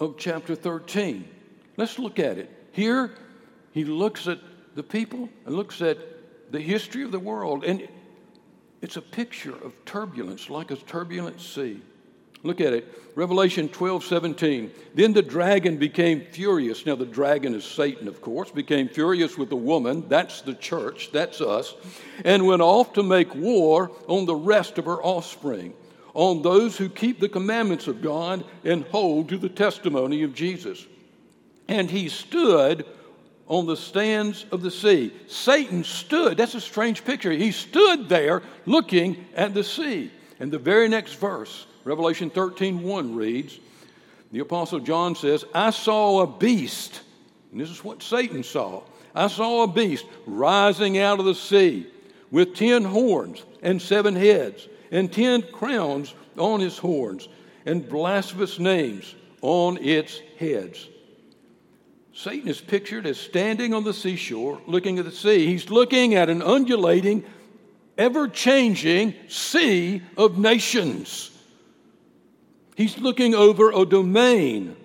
of 0.00 0.16
chapter 0.18 0.56
13, 0.56 1.28
let's 1.76 2.00
look 2.00 2.18
at 2.18 2.38
it. 2.38 2.50
Here, 2.72 3.12
he 3.70 3.84
looks 3.84 4.26
at 4.26 4.40
the 4.74 4.82
people 4.82 5.28
and 5.44 5.54
looks 5.54 5.80
at 5.80 5.96
the 6.50 6.60
history 6.60 7.04
of 7.04 7.12
the 7.12 7.20
world, 7.20 7.62
and 7.64 7.86
it's 8.82 8.96
a 8.96 9.02
picture 9.02 9.54
of 9.64 9.72
turbulence, 9.84 10.50
like 10.50 10.70
a 10.70 10.76
turbulent 10.76 11.40
sea. 11.40 11.80
Look 12.42 12.60
at 12.60 12.72
it. 12.72 12.86
Revelation 13.16 13.68
12, 13.68 14.04
17. 14.04 14.70
Then 14.94 15.12
the 15.12 15.22
dragon 15.22 15.78
became 15.78 16.20
furious. 16.20 16.84
Now, 16.86 16.94
the 16.94 17.06
dragon 17.06 17.54
is 17.54 17.64
Satan, 17.64 18.08
of 18.08 18.20
course, 18.20 18.50
became 18.50 18.88
furious 18.88 19.38
with 19.38 19.48
the 19.48 19.56
woman. 19.56 20.06
That's 20.08 20.42
the 20.42 20.54
church. 20.54 21.10
That's 21.12 21.40
us. 21.40 21.74
And 22.24 22.46
went 22.46 22.62
off 22.62 22.92
to 22.92 23.02
make 23.02 23.34
war 23.34 23.90
on 24.06 24.26
the 24.26 24.36
rest 24.36 24.78
of 24.78 24.84
her 24.84 25.02
offspring, 25.02 25.74
on 26.14 26.42
those 26.42 26.76
who 26.76 26.88
keep 26.88 27.18
the 27.18 27.28
commandments 27.28 27.88
of 27.88 28.02
God 28.02 28.44
and 28.64 28.84
hold 28.84 29.30
to 29.30 29.38
the 29.38 29.48
testimony 29.48 30.22
of 30.22 30.34
Jesus. 30.34 30.86
And 31.68 31.90
he 31.90 32.08
stood 32.08 32.86
on 33.48 33.66
the 33.66 33.76
stands 33.76 34.44
of 34.50 34.62
the 34.62 34.70
sea. 34.70 35.12
Satan 35.28 35.84
stood. 35.84 36.36
That's 36.36 36.54
a 36.54 36.60
strange 36.60 37.04
picture. 37.04 37.30
He 37.30 37.52
stood 37.52 38.08
there 38.08 38.42
looking 38.64 39.24
at 39.34 39.54
the 39.54 39.62
sea. 39.62 40.10
And 40.40 40.50
the 40.50 40.58
very 40.58 40.88
next 40.88 41.14
verse, 41.14 41.66
Revelation 41.84 42.30
13 42.30 42.82
1 42.82 43.14
reads, 43.14 43.58
the 44.32 44.40
Apostle 44.40 44.80
John 44.80 45.14
says, 45.14 45.44
I 45.54 45.70
saw 45.70 46.22
a 46.22 46.26
beast, 46.26 47.00
and 47.52 47.60
this 47.60 47.70
is 47.70 47.84
what 47.84 48.02
Satan 48.02 48.42
saw. 48.42 48.82
I 49.14 49.28
saw 49.28 49.62
a 49.62 49.68
beast 49.68 50.04
rising 50.26 50.98
out 50.98 51.20
of 51.20 51.24
the 51.24 51.34
sea 51.34 51.86
with 52.30 52.54
ten 52.54 52.84
horns 52.84 53.44
and 53.62 53.80
seven 53.80 54.14
heads, 54.14 54.68
and 54.90 55.12
ten 55.12 55.42
crowns 55.42 56.14
on 56.36 56.60
his 56.60 56.76
horns, 56.76 57.28
and 57.64 57.88
blasphemous 57.88 58.58
names 58.58 59.14
on 59.40 59.78
its 59.78 60.20
heads. 60.38 60.88
Satan 62.16 62.48
is 62.48 62.62
pictured 62.62 63.06
as 63.06 63.20
standing 63.20 63.74
on 63.74 63.84
the 63.84 63.92
seashore 63.92 64.58
looking 64.66 64.98
at 64.98 65.04
the 65.04 65.12
sea. 65.12 65.46
He's 65.46 65.68
looking 65.68 66.14
at 66.14 66.30
an 66.30 66.40
undulating, 66.40 67.24
ever 67.98 68.26
changing 68.26 69.12
sea 69.28 70.00
of 70.16 70.38
nations. 70.38 71.30
He's 72.74 72.96
looking 72.96 73.34
over 73.34 73.70
a 73.70 73.84
domain 73.84 74.76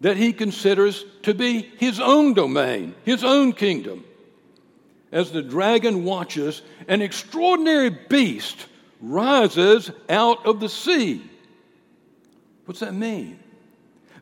that 0.00 0.16
he 0.16 0.32
considers 0.32 1.04
to 1.24 1.34
be 1.34 1.60
his 1.76 2.00
own 2.00 2.32
domain, 2.32 2.94
his 3.04 3.22
own 3.22 3.52
kingdom. 3.52 4.02
As 5.12 5.32
the 5.32 5.42
dragon 5.42 6.04
watches, 6.04 6.62
an 6.88 7.02
extraordinary 7.02 7.90
beast 7.90 8.66
rises 9.02 9.90
out 10.08 10.46
of 10.46 10.60
the 10.60 10.70
sea. 10.70 11.22
What's 12.64 12.80
that 12.80 12.94
mean? 12.94 13.40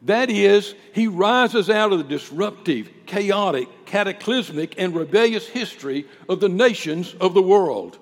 That 0.05 0.29
is, 0.29 0.75
he 0.93 1.09
rises 1.09 1.71
out 1.71 1.93
of 1.93 1.99
the 1.99 2.05
disruptive, 2.05 2.91
chaotic, 3.07 3.69
cataclysmic, 3.87 4.75
and 4.77 4.95
rebellious 4.95 5.47
history 5.47 6.07
of 6.29 6.41
the 6.41 6.49
nations 6.49 7.15
of 7.21 7.33
the 7.33 7.43
world. 7.43 7.99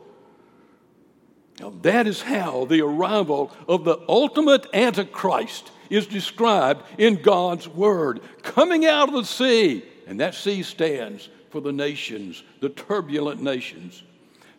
Now, 1.61 1.73
that 1.83 2.09
is 2.09 2.21
how 2.21 2.65
the 2.65 2.81
arrival 2.81 3.53
of 3.69 3.85
the 3.85 4.01
ultimate 4.09 4.67
Antichrist 4.75 5.71
is 5.91 6.07
described 6.09 6.83
in 6.99 7.23
God's 7.23 7.69
Word. 7.69 8.21
Coming 8.43 8.85
out 8.85 9.09
of 9.09 9.15
the 9.15 9.25
sea, 9.25 9.85
and 10.09 10.19
that 10.19 10.35
sea 10.35 10.65
stands 10.65 11.29
for 11.51 11.61
the 11.61 11.73
nations, 11.73 12.43
the 12.61 12.71
turbulent 12.71 13.41
nations. 13.41 14.03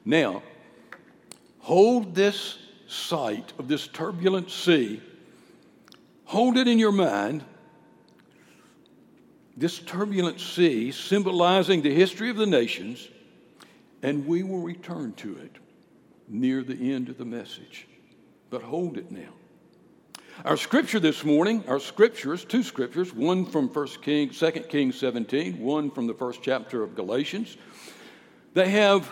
Now, 0.05 0.43
hold 1.59 2.15
this 2.15 2.57
sight 2.88 3.51
of 3.57 3.67
this 3.67 3.88
turbulent 3.88 4.50
sea 4.50 5.01
Hold 6.33 6.57
it 6.57 6.67
in 6.67 6.79
your 6.79 6.91
mind. 6.91 7.45
This 9.55 9.77
turbulent 9.77 10.39
sea 10.39 10.91
symbolizing 10.91 11.83
the 11.83 11.93
history 11.93 12.31
of 12.31 12.37
the 12.37 12.47
nations, 12.47 13.07
and 14.01 14.25
we 14.25 14.41
will 14.41 14.61
return 14.61 15.13
to 15.17 15.37
it 15.37 15.57
near 16.27 16.63
the 16.63 16.91
end 16.91 17.09
of 17.09 17.19
the 17.19 17.23
message. 17.23 17.87
But 18.49 18.63
hold 18.63 18.97
it 18.97 19.11
now. 19.11 19.29
Our 20.43 20.57
scripture 20.57 20.99
this 20.99 21.23
morning, 21.23 21.63
our 21.67 21.79
scriptures, 21.79 22.43
two 22.43 22.63
scriptures, 22.63 23.13
one 23.13 23.45
from 23.45 23.67
1 23.67 23.87
King, 24.01 24.31
2 24.31 24.51
Kings 24.69 24.97
17, 24.97 25.59
one 25.59 25.91
from 25.91 26.07
the 26.07 26.15
first 26.15 26.41
chapter 26.41 26.81
of 26.81 26.95
Galatians. 26.95 27.57
They 28.55 28.71
have, 28.71 29.07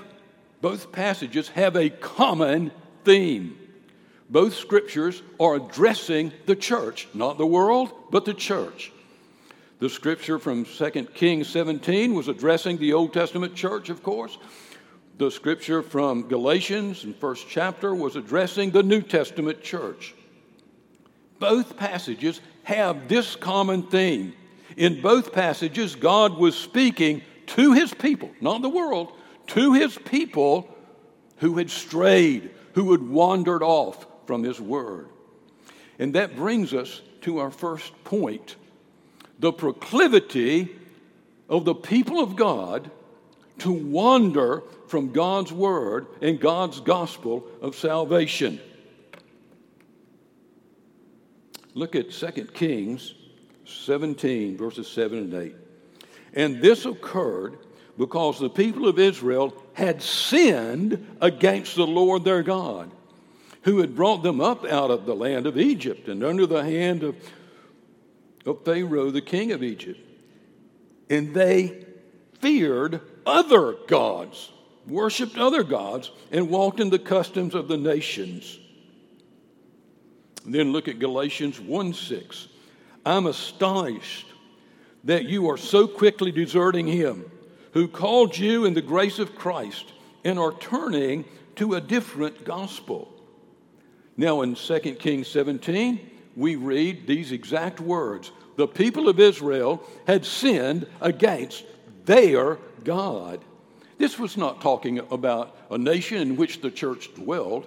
both 0.60 0.92
passages 0.92 1.50
have 1.50 1.76
a 1.76 1.92
common 1.92 2.72
theme. 3.04 3.61
Both 4.32 4.56
scriptures 4.56 5.22
are 5.42 5.56
addressing 5.56 6.32
the 6.46 6.56
church, 6.56 7.10
not 7.14 7.38
the 7.38 7.46
world, 7.46 7.92
but 8.12 8.24
the 8.24 8.34
church. 8.34 8.94
The 9.80 9.90
scripture 9.90 10.40
from 10.40 10.64
2 10.64 10.92
Kings 11.14 11.50
17 11.50 12.14
was 12.14 12.30
addressing 12.30 12.78
the 12.78 12.94
Old 12.94 13.14
Testament 13.14 13.56
church, 13.56 13.90
of 13.90 14.02
course. 14.02 14.38
The 15.18 15.30
scripture 15.30 15.84
from 15.84 16.30
Galatians 16.30 17.04
in 17.04 17.14
first 17.14 17.48
chapter 17.50 17.94
was 17.94 18.16
addressing 18.16 18.72
the 18.72 18.84
New 18.84 19.02
Testament 19.02 19.62
church. 19.62 20.16
Both 21.40 21.76
passages 21.76 22.40
have 22.64 23.10
this 23.10 23.36
common 23.36 23.84
theme. 23.84 24.34
In 24.78 25.02
both 25.02 25.34
passages, 25.34 25.96
God 25.96 26.38
was 26.38 26.56
speaking 26.56 27.22
to 27.48 27.74
his 27.74 27.94
people, 27.94 28.32
not 28.40 28.62
the 28.62 28.70
world, 28.70 29.12
to 29.48 29.74
his 29.74 29.98
people 29.98 30.74
who 31.38 31.58
had 31.58 31.70
strayed, 31.70 32.52
who 32.76 32.92
had 32.94 33.02
wandered 33.02 33.62
off, 33.62 34.08
from 34.32 34.44
His 34.44 34.62
Word. 34.62 35.10
And 36.00 36.16
that 36.16 36.38
brings 36.38 36.74
us 36.74 37.02
to 37.24 37.40
our 37.40 37.52
first 37.52 37.92
point 38.06 38.56
the 39.40 39.52
proclivity 39.52 40.74
of 41.50 41.66
the 41.66 41.76
people 41.76 42.22
of 42.22 42.38
God 42.38 42.90
to 43.58 43.74
wander 43.74 44.64
from 44.88 45.12
God's 45.12 45.52
Word 45.52 46.08
and 46.22 46.40
God's 46.40 46.80
gospel 46.80 47.46
of 47.62 47.76
salvation. 47.76 48.62
Look 51.74 51.98
at 51.98 52.12
2 52.12 52.32
Kings 52.54 53.14
17, 53.66 54.56
verses 54.56 54.88
7 54.88 55.18
and 55.18 55.34
8. 55.34 55.56
And 56.36 56.62
this 56.62 56.86
occurred 56.86 57.58
because 57.98 58.40
the 58.40 58.50
people 58.50 58.88
of 58.88 58.98
Israel 58.98 59.54
had 59.74 60.02
sinned 60.02 61.18
against 61.20 61.76
the 61.76 61.86
Lord 61.86 62.24
their 62.24 62.44
God 62.44 62.92
who 63.64 63.80
had 63.80 63.96
brought 63.96 64.24
them 64.24 64.42
up 64.42 64.66
out 64.66 64.92
of 64.92 65.06
the 65.06 65.16
land 65.16 65.46
of 65.46 65.58
Egypt 65.58 66.08
and 66.08 66.24
under 66.24 66.46
the 66.46 66.64
hand 66.64 67.04
of, 67.04 67.16
of 68.46 68.64
Pharaoh, 68.66 69.12
the 69.12 69.22
king 69.22 69.52
of 69.52 69.64
Egypt. 69.64 70.00
And 71.10 71.34
they 71.34 71.86
feared 72.40 73.02
other 73.26 73.74
gods, 73.88 74.52
worshiped 74.88 75.38
other 75.38 75.64
gods, 75.64 76.12
and 76.32 76.50
walked 76.50 76.80
in 76.80 76.90
the 76.90 77.00
customs 77.00 77.54
of 77.54 77.68
the 77.68 77.78
nations. 77.78 78.60
Then 80.46 80.72
look 80.72 80.88
at 80.88 81.00
Galatians 81.00 81.60
1 81.60 81.94
6. 81.94 82.48
I'm 83.06 83.28
astonished 83.28 84.28
that 85.04 85.26
you 85.26 85.50
are 85.50 85.58
so 85.58 85.88
quickly 85.88 86.32
deserting 86.32 86.88
him 86.88 87.30
who 87.74 87.88
called 87.88 88.38
you 88.38 88.66
in 88.66 88.74
the 88.74 88.82
grace 88.82 89.20
of 89.20 89.36
Christ 89.36 89.86
and 90.24 90.38
are 90.38 90.54
turning 90.54 91.26
to 91.56 91.76
a 91.76 91.82
different 91.82 92.44
gospel. 92.44 93.11
Now, 94.22 94.42
in 94.42 94.54
2 94.54 94.80
Kings 95.00 95.28
17, 95.30 96.00
we 96.36 96.56
read 96.56 97.08
these 97.08 97.32
exact 97.32 97.80
words 97.80 98.32
The 98.56 98.68
people 98.68 99.10
of 99.10 99.20
Israel 99.20 99.82
had 100.06 100.26
sinned 100.26 100.86
against 101.02 101.64
their 102.06 102.60
God. 102.84 103.44
This 103.98 104.20
was 104.20 104.38
not 104.38 104.62
talking 104.62 105.00
about 105.00 105.58
a 105.72 105.78
nation 105.80 106.20
in 106.20 106.36
which 106.36 106.62
the 106.62 106.70
church 106.70 107.12
dwelled. 107.16 107.66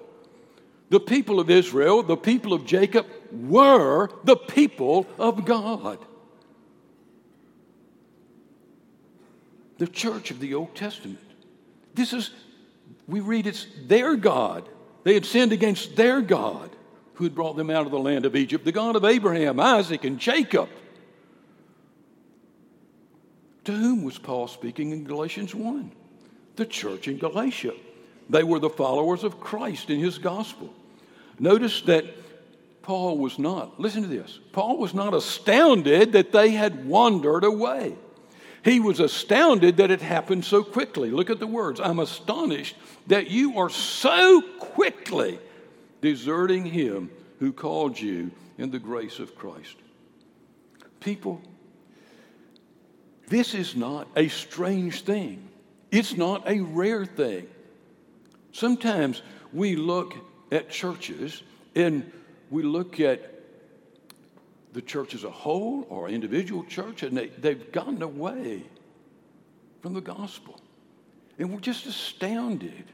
The 0.90 1.01
people 1.01 1.40
of 1.40 1.51
Israel, 1.51 2.05
the 2.05 2.17
people 2.17 2.53
of 2.53 2.64
Jacob, 2.64 3.07
were 3.33 4.09
the 4.23 4.37
people 4.37 5.09
of 5.19 5.45
God. 5.45 5.99
The 9.79 9.88
church 9.88 10.31
of 10.31 10.38
the 10.38 10.55
Old 10.55 10.77
Testament. 10.77 11.19
This 11.95 12.12
is, 12.12 12.31
we 13.09 13.19
read 13.19 13.49
it's 13.49 13.67
their 13.88 14.14
God. 14.14 14.69
They 15.05 15.14
had 15.14 15.25
sinned 15.25 15.53
against 15.53 15.97
their 15.97 16.21
God 16.21 16.71
who 17.14 17.25
had 17.25 17.35
brought 17.35 17.57
them 17.57 17.71
out 17.71 17.87
of 17.87 17.93
the 17.93 17.99
land 17.99 18.27
of 18.27 18.35
Egypt, 18.35 18.64
the 18.64 18.73
God 18.73 18.97
of 18.97 19.05
Abraham, 19.05 19.61
Isaac, 19.61 20.05
and 20.05 20.19
Jacob. 20.19 20.69
To 23.64 23.73
whom 23.73 24.03
was 24.03 24.19
Paul 24.19 24.49
speaking 24.49 24.90
in 24.90 25.05
Galatians 25.05 25.55
1? 25.55 25.93
The 26.57 26.67
church 26.67 27.07
in 27.07 27.19
Galatia. 27.19 27.75
They 28.29 28.43
were 28.43 28.59
the 28.59 28.71
followers 28.71 29.25
of 29.25 29.40
Christ 29.40 29.90
in 29.90 30.01
his 30.01 30.19
gospel. 30.19 30.73
Notice 31.38 31.83
that 31.83 32.05
Paul 32.83 33.19
was 33.19 33.38
not, 33.38 33.81
listen 33.81 34.03
to 34.03 34.09
this, 34.09 34.38
Paul 34.53 34.79
was 34.79 34.95
not 34.95 35.14
astounded 35.14 36.12
that 36.12 36.33
they 36.33 36.51
had 36.51 36.87
wandered 36.87 37.45
away. 37.45 37.97
He 38.64 38.81
was 38.81 38.98
astounded 38.98 39.77
that 39.77 39.90
it 39.90 40.00
happened 40.00 40.44
so 40.44 40.64
quickly. 40.64 41.11
Look 41.11 41.29
at 41.29 41.38
the 41.38 41.46
words. 41.46 41.81
I'm 41.81 41.98
astonished 41.98 42.77
that 43.09 43.29
you 43.31 43.59
are 43.59 43.68
so 43.68 44.40
quickly 44.59 45.38
deserting 46.00 46.64
him 46.64 47.11
who 47.40 47.53
called 47.53 48.00
you 48.00 48.31
in 48.57 48.70
the 48.70 48.79
grace 48.79 49.18
of 49.18 49.37
Christ. 49.37 49.77
People, 51.00 51.42
this 53.29 53.55
is 53.55 53.77
not 53.77 54.09
a 54.16 54.29
strange 54.29 55.03
thing. 55.03 55.46
It's 55.90 56.16
not 56.16 56.48
a 56.48 56.61
rare 56.61 57.05
thing. 57.05 57.46
Sometimes 58.53 59.20
we 59.53 59.77
look 59.77 60.14
at 60.50 60.70
churches 60.70 61.42
and 61.74 62.11
we 62.50 62.62
look 62.62 62.98
at 62.98 63.34
the 64.74 64.82
church 64.82 65.14
as 65.14 65.24
a 65.24 65.30
whole 65.30 65.87
or 65.88 66.08
individual 66.08 66.64
church, 66.64 67.02
and 67.02 67.16
they, 67.16 67.28
they've 67.28 67.72
gotten 67.72 68.02
away 68.02 68.62
from 69.80 69.94
the 69.94 70.00
gospel. 70.00 70.60
And 71.38 71.52
we're 71.52 71.60
just 71.60 71.87
astounded. 71.87 72.84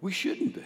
We 0.00 0.12
shouldn't 0.12 0.54
be. 0.54 0.64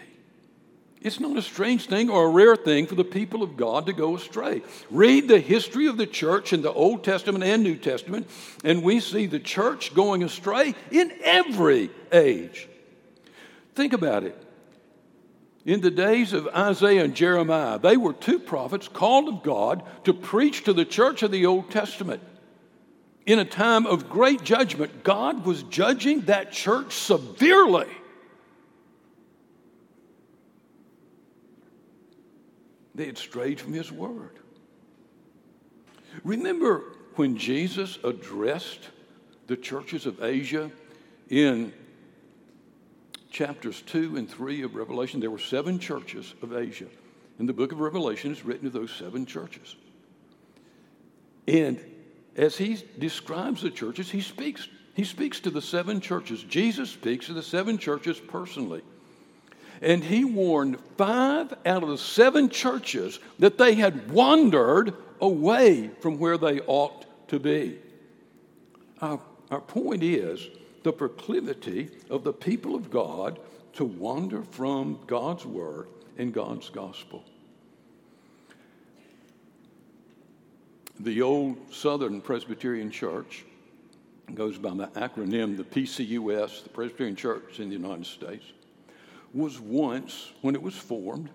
It's 1.03 1.21
not 1.21 1.37
a 1.37 1.43
strange 1.43 1.87
thing 1.87 2.11
or 2.11 2.27
a 2.27 2.31
rare 2.31 2.57
thing 2.57 2.87
for 2.87 2.95
the 2.95 3.05
people 3.05 3.43
of 3.43 3.57
God 3.57 3.87
to 3.87 3.93
go 3.93 4.17
astray. 4.17 4.63
Read 4.91 5.29
the 5.29 5.41
history 5.41 5.87
of 5.87 5.97
the 5.97 6.07
church 6.07 6.53
in 6.53 6.61
the 6.61 6.73
Old 6.73 7.05
Testament 7.05 7.45
and 7.45 7.63
New 7.63 7.77
Testament, 7.77 8.29
and 8.65 8.83
we 8.83 9.01
see 9.01 9.27
the 9.27 9.39
church 9.39 9.95
going 9.95 10.23
astray 10.23 10.75
in 10.91 11.13
every 11.23 11.91
age. 12.13 12.69
Think 13.75 13.93
about 13.93 14.25
it. 14.25 14.37
In 15.67 15.83
the 15.83 15.91
days 15.91 16.33
of 16.33 16.49
Isaiah 16.49 17.05
and 17.05 17.15
Jeremiah, 17.15 17.79
they 17.79 17.97
were 17.97 18.15
two 18.15 18.39
prophets 18.39 18.89
called 18.89 19.29
of 19.29 19.43
God 19.43 19.83
to 20.05 20.15
preach 20.15 20.65
to 20.65 20.73
the 20.73 20.87
church 20.87 21.23
of 21.23 21.31
the 21.31 21.47
Old 21.47 21.71
Testament. 21.71 22.23
In 23.27 23.39
a 23.39 23.45
time 23.45 23.87
of 23.87 24.09
great 24.09 24.43
judgment, 24.43 25.05
God 25.05 25.45
was 25.45 25.63
judging 25.65 26.23
that 26.23 26.51
church 26.53 26.95
severely. 26.95 27.87
They 32.95 33.07
had 33.07 33.19
strayed 33.19 33.61
from 33.61 33.75
His 33.75 33.93
word. 33.93 34.39
Remember 36.25 36.85
when 37.17 37.37
Jesus 37.37 37.99
addressed 38.03 38.89
the 39.47 39.57
churches 39.57 40.07
of 40.07 40.23
Asia 40.23 40.71
in 41.29 41.73
chapters 43.31 43.83
2 43.83 44.17
and 44.17 44.29
3 44.29 44.63
of 44.63 44.75
Revelation, 44.75 45.21
there 45.21 45.31
were 45.31 45.39
seven 45.39 45.79
churches 45.79 46.35
of 46.43 46.57
Asia. 46.57 46.87
And 47.39 47.49
the 47.49 47.53
book 47.53 47.73
of 47.73 47.81
Revelation 47.81 48.33
is 48.33 48.45
written 48.45 48.71
to 48.71 48.79
those 48.79 48.91
seven 48.91 49.25
churches. 49.25 49.77
And 51.49 51.81
as 52.37 52.57
he 52.57 52.79
describes 52.99 53.63
the 53.63 53.71
churches, 53.71 54.11
he 54.11 54.21
speaks. 54.21 54.69
He 54.95 55.05
speaks 55.05 55.41
to 55.41 55.51
the 55.51 55.63
seven 55.63 56.01
churches. 56.01 56.43
Jesus 56.43 56.91
speaks 56.91 57.27
to 57.27 57.33
the 57.33 57.43
seven 57.43 57.79
churches 57.79 58.21
personally. 58.21 58.83
And 59.81 60.05
he 60.05 60.25
warned 60.25 60.79
five 60.99 61.55
out 61.65 61.83
of 61.83 61.89
the 61.89 61.97
seven 61.97 62.51
churches 62.51 63.19
that 63.39 63.57
they 63.57 63.75
had 63.75 64.11
wandered 64.11 64.95
away 65.21 65.89
from 66.01 66.19
where 66.19 66.37
they 66.37 66.61
ought 66.61 67.07
to 67.29 67.39
be. 67.39 67.79
Our, 69.01 69.21
our 69.51 69.61
point 69.61 70.03
is 70.03 70.47
the 70.83 70.93
proclivity 70.93 71.91
of 72.09 72.25
the 72.25 72.33
people 72.33 72.75
of 72.75 72.91
God 72.91 73.39
to 73.75 73.85
wander 73.85 74.43
from 74.43 74.99
God's 75.07 75.45
word 75.45 75.89
and 76.19 76.33
God's 76.33 76.69
gospel. 76.71 77.25
The 80.99 81.23
old 81.23 81.73
Southern 81.73 82.21
Presbyterian 82.21 82.91
Church 82.91 83.45
goes 84.35 84.59
by 84.59 84.75
the 84.75 84.89
acronym 84.89 85.57
the 85.57 85.65
PCUS, 85.65 86.63
the 86.63 86.69
Presbyterian 86.69 87.17
Church 87.17 87.59
in 87.59 87.69
the 87.69 87.77
United 87.77 88.07
States, 88.07 88.45
was 89.33 89.61
once, 89.61 90.33
when 90.43 90.55
it 90.55 90.63
was 90.63 90.77
formed 90.77 91.31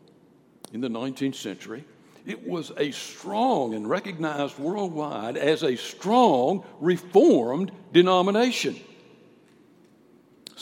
in 0.74 0.82
the 0.82 0.88
19th 0.88 1.36
century, 1.36 1.84
it 2.26 2.46
was 2.46 2.72
a 2.78 2.92
strong 2.92 3.74
and 3.74 3.88
recognized 3.90 4.58
worldwide 4.58 5.38
as 5.38 5.64
a 5.64 5.76
strong 5.76 6.64
reformed 6.80 7.72
denomination. 7.94 8.76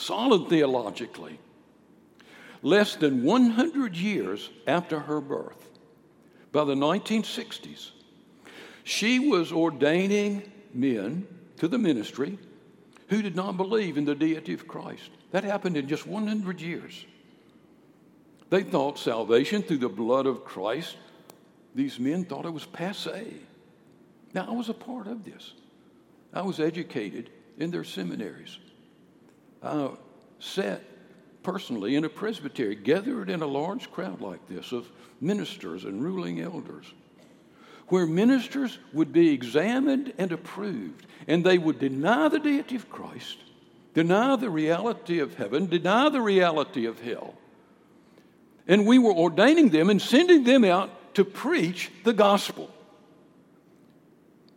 Solid 0.04 0.50
theologically. 0.50 1.38
Less 2.62 2.94
than 2.94 3.24
100 3.24 3.96
years 3.96 4.50
after 4.66 5.00
her 5.00 5.18
birth, 5.18 5.70
by 6.52 6.64
the 6.64 6.74
1960s, 6.74 7.90
she 8.82 9.18
was 9.18 9.50
ordaining 9.50 10.52
men 10.74 11.26
to 11.56 11.68
the 11.68 11.78
ministry 11.78 12.38
who 13.08 13.22
did 13.22 13.34
not 13.34 13.56
believe 13.56 13.96
in 13.96 14.04
the 14.04 14.14
deity 14.14 14.52
of 14.52 14.68
Christ. 14.68 15.08
That 15.30 15.42
happened 15.42 15.78
in 15.78 15.88
just 15.88 16.06
100 16.06 16.60
years. 16.60 17.06
They 18.50 18.62
thought 18.62 18.98
salvation 18.98 19.62
through 19.62 19.78
the 19.78 19.88
blood 19.88 20.26
of 20.26 20.44
Christ, 20.44 20.98
these 21.74 21.98
men 21.98 22.26
thought 22.26 22.44
it 22.44 22.52
was 22.52 22.66
passe. 22.66 23.40
Now, 24.34 24.48
I 24.50 24.52
was 24.52 24.68
a 24.68 24.74
part 24.74 25.06
of 25.06 25.24
this. 25.24 25.54
I 26.34 26.42
was 26.42 26.60
educated 26.60 27.30
in 27.56 27.70
their 27.70 27.84
seminaries. 27.84 28.58
I 29.64 29.90
sat 30.38 30.82
personally 31.42 31.96
in 31.96 32.04
a 32.04 32.08
presbytery, 32.08 32.74
gathered 32.74 33.30
in 33.30 33.42
a 33.42 33.46
large 33.46 33.90
crowd 33.90 34.20
like 34.20 34.46
this 34.48 34.72
of 34.72 34.90
ministers 35.20 35.84
and 35.84 36.02
ruling 36.02 36.40
elders 36.40 36.86
where 37.88 38.06
ministers 38.06 38.78
would 38.92 39.12
be 39.12 39.30
examined 39.30 40.12
and 40.18 40.32
approved, 40.32 41.06
and 41.28 41.44
they 41.44 41.58
would 41.58 41.78
deny 41.78 42.28
the 42.28 42.38
deity 42.38 42.76
of 42.76 42.88
Christ, 42.90 43.38
deny 43.92 44.36
the 44.36 44.50
reality 44.50 45.18
of 45.18 45.34
heaven, 45.34 45.66
deny 45.66 46.08
the 46.08 46.20
reality 46.20 46.86
of 46.86 47.00
hell. 47.00 47.34
And 48.66 48.86
we 48.86 48.98
were 48.98 49.12
ordaining 49.12 49.68
them 49.68 49.90
and 49.90 50.00
sending 50.00 50.44
them 50.44 50.64
out 50.64 51.14
to 51.14 51.24
preach 51.24 51.90
the 52.02 52.14
gospel 52.14 52.70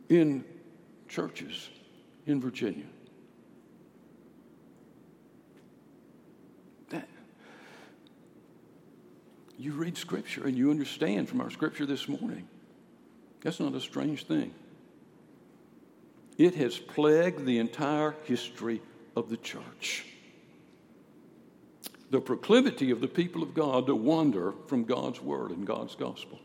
in 0.07 0.45
churches 1.09 1.69
in 2.25 2.39
Virginia. 2.39 2.85
That, 6.89 7.07
you 9.57 9.73
read 9.73 9.97
Scripture 9.97 10.45
and 10.45 10.57
you 10.57 10.71
understand 10.71 11.27
from 11.27 11.41
our 11.41 11.49
Scripture 11.49 11.85
this 11.85 12.07
morning 12.07 12.47
that's 13.41 13.59
not 13.59 13.73
a 13.75 13.81
strange 13.81 14.25
thing. 14.25 14.53
It 16.37 16.55
has 16.55 16.77
plagued 16.77 17.45
the 17.45 17.59
entire 17.59 18.15
history 18.25 18.81
of 19.15 19.29
the 19.29 19.37
church. 19.37 20.05
The 22.09 22.21
proclivity 22.21 22.91
of 22.91 23.01
the 23.01 23.07
people 23.07 23.43
of 23.43 23.53
God 23.53 23.87
to 23.87 23.95
wander 23.95 24.53
from 24.67 24.83
God's 24.85 25.21
word 25.21 25.51
and 25.51 25.65
God's 25.65 25.95
gospel. 25.95 26.39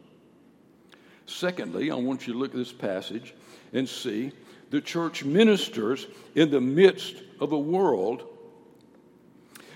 Secondly, 1.26 1.90
I 1.90 1.94
want 1.94 2.26
you 2.26 2.32
to 2.32 2.38
look 2.38 2.50
at 2.50 2.56
this 2.56 2.72
passage 2.72 3.34
and 3.72 3.88
see 3.88 4.32
the 4.70 4.80
church 4.80 5.24
ministers 5.24 6.06
in 6.34 6.50
the 6.50 6.60
midst 6.60 7.16
of 7.40 7.52
a 7.52 7.58
world 7.58 8.24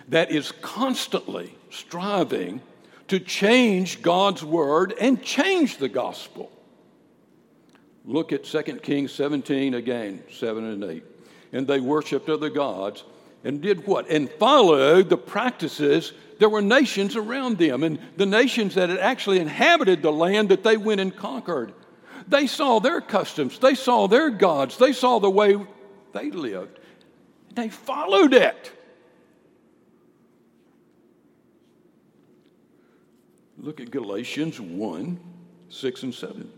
that 0.09 0.31
is 0.31 0.53
constantly 0.61 1.55
striving 1.71 2.61
to 3.09 3.21
change 3.21 4.03
God's 4.03 4.45
word 4.45 4.95
and 5.01 5.23
change 5.23 5.79
the 5.79 5.89
gospel. 5.89 6.51
Look 8.05 8.33
at 8.33 8.45
2 8.45 8.63
Kings 8.83 9.13
17 9.13 9.75
again, 9.75 10.23
7 10.33 10.65
and 10.65 10.85
8. 10.85 11.05
And 11.53 11.67
they 11.67 11.81
worshiped 11.81 12.29
other 12.29 12.51
gods 12.51 13.05
and 13.45 13.61
did 13.61 13.87
what? 13.87 14.09
And 14.11 14.29
followed 14.29 15.09
the 15.09 15.17
practices. 15.17 16.13
There 16.39 16.49
were 16.49 16.63
nations 16.63 17.17
around 17.17 17.59
them, 17.59 17.85
and 17.85 17.99
the 18.17 18.27
nations 18.27 18.75
that 18.75 18.91
had 18.91 18.99
actually 18.99 19.39
inhabited 19.39 20.03
the 20.03 20.13
land 20.13 20.49
that 20.49 20.65
they 20.65 20.77
went 20.77 21.01
and 21.01 21.15
conquered. 21.15 21.73
They 22.29 22.49
saw 22.49 22.81
their 22.81 23.01
customs, 23.01 23.59
they 23.61 23.75
saw 23.75 24.09
their 24.09 24.31
gods, 24.31 24.79
they 24.79 24.93
saw 24.93 25.21
the 25.21 25.31
way 25.31 25.57
they 26.13 26.31
lived. 26.31 26.81
They 27.55 27.69
followed 27.69 28.35
it. 28.35 28.73
Look 33.59 33.81
at 33.81 33.91
Galatians 33.91 34.61
1 34.61 35.21
6 35.69 36.03
and 36.05 36.15
7. 36.15 36.53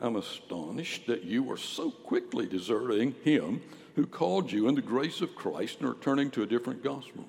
I'm 0.00 0.16
astonished 0.16 1.06
that 1.06 1.24
you 1.24 1.50
are 1.50 1.56
so 1.56 1.90
quickly 1.90 2.46
deserting 2.46 3.14
him 3.24 3.60
who 3.96 4.06
called 4.06 4.52
you 4.52 4.68
in 4.68 4.76
the 4.76 4.82
grace 4.82 5.20
of 5.20 5.34
Christ 5.34 5.80
and 5.80 5.88
are 5.88 5.94
turning 5.94 6.30
to 6.32 6.42
a 6.42 6.46
different 6.46 6.84
gospel. 6.84 7.24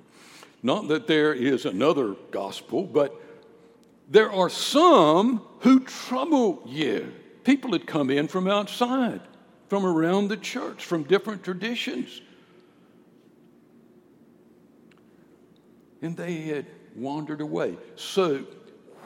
Not 0.62 0.88
that 0.89 1.08
there 1.08 1.34
is 1.34 1.65
another 1.65 2.15
gospel, 2.29 2.84
but 2.84 3.19
there 4.10 4.32
are 4.32 4.49
some 4.49 5.41
who 5.62 5.79
trouble 5.79 6.62
you. 6.65 7.12
People 7.43 7.71
had 7.71 7.88
come 7.88 8.12
in 8.12 8.27
from 8.27 8.47
outside, 8.47 9.21
from 9.67 9.86
around 9.86 10.27
the 10.27 10.38
church, 10.38 10.86
from 10.86 11.03
different 11.03 11.43
traditions. 11.43 12.21
And 16.01 16.15
they 16.15 16.34
had 16.41 16.65
wandered 16.95 17.41
away. 17.41 17.78
So, 17.95 18.45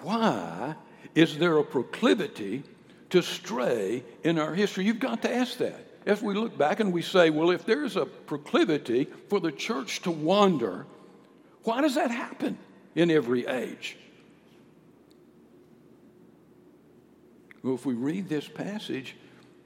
why 0.02 0.76
is 1.16 1.38
there 1.38 1.58
a 1.58 1.64
proclivity 1.64 2.64
to 3.10 3.22
stray 3.22 4.04
in 4.24 4.40
our 4.40 4.54
history? 4.54 4.86
You've 4.86 5.00
got 5.00 5.22
to 5.24 5.34
ask 5.34 5.58
that. 5.58 5.88
If 6.06 6.22
we 6.22 6.34
look 6.34 6.58
back 6.58 6.80
and 6.80 6.92
we 6.92 7.02
say, 7.02 7.30
well, 7.30 7.52
if 7.52 7.66
there's 7.66 7.96
a 7.96 8.06
proclivity 8.06 9.08
for 9.30 9.40
the 9.40 9.52
church 9.52 10.02
to 10.02 10.12
wander, 10.12 10.86
why 11.64 11.82
does 11.82 11.96
that 11.96 12.12
happen 12.12 12.58
in 12.96 13.10
every 13.10 13.48
age? 13.48 13.96
Well, 17.64 17.76
if 17.76 17.86
we 17.86 17.94
read 17.94 18.28
this 18.28 18.48
passage, 18.48 19.16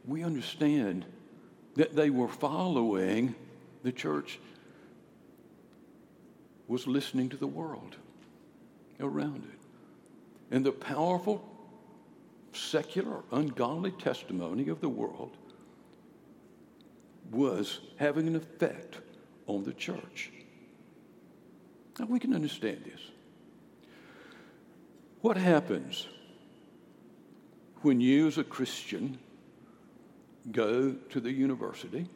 we 0.05 0.23
understand 0.23 1.05
that 1.75 1.95
they 1.95 2.11
were 2.11 2.27
following 2.27 3.33
the 3.83 3.91
church 3.91 4.39
was 6.67 6.85
listening 6.85 7.29
to 7.29 7.37
the 7.37 7.47
world 7.47 7.95
around 8.99 9.43
it. 9.45 9.59
And 10.55 10.65
the 10.65 10.71
powerful 10.71 11.43
secular, 12.53 13.23
ungodly 13.31 13.91
testimony 13.91 14.69
of 14.69 14.81
the 14.81 14.89
world 14.89 15.37
was 17.31 17.79
having 17.97 18.27
an 18.27 18.35
effect 18.35 18.97
on 19.47 19.63
the 19.63 19.73
church. 19.73 20.31
Now 21.99 22.05
we 22.05 22.19
can 22.19 22.33
understand 22.33 22.83
this. 22.85 23.01
What 25.21 25.37
happens 25.37 26.07
when 27.81 27.99
you, 27.99 28.27
as 28.27 28.37
a 28.37 28.43
Christian, 28.43 29.17
go 30.51 30.93
to 31.09 31.19
the 31.19 31.31
university, 31.31 32.07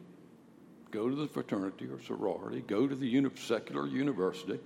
go 0.91 1.10
to 1.10 1.15
the 1.15 1.28
fraternity 1.28 1.86
or 1.86 2.00
sorority, 2.02 2.62
go 2.62 2.88
to 2.88 2.96
the 2.96 3.32
secular 3.36 3.88
university? 3.88 4.60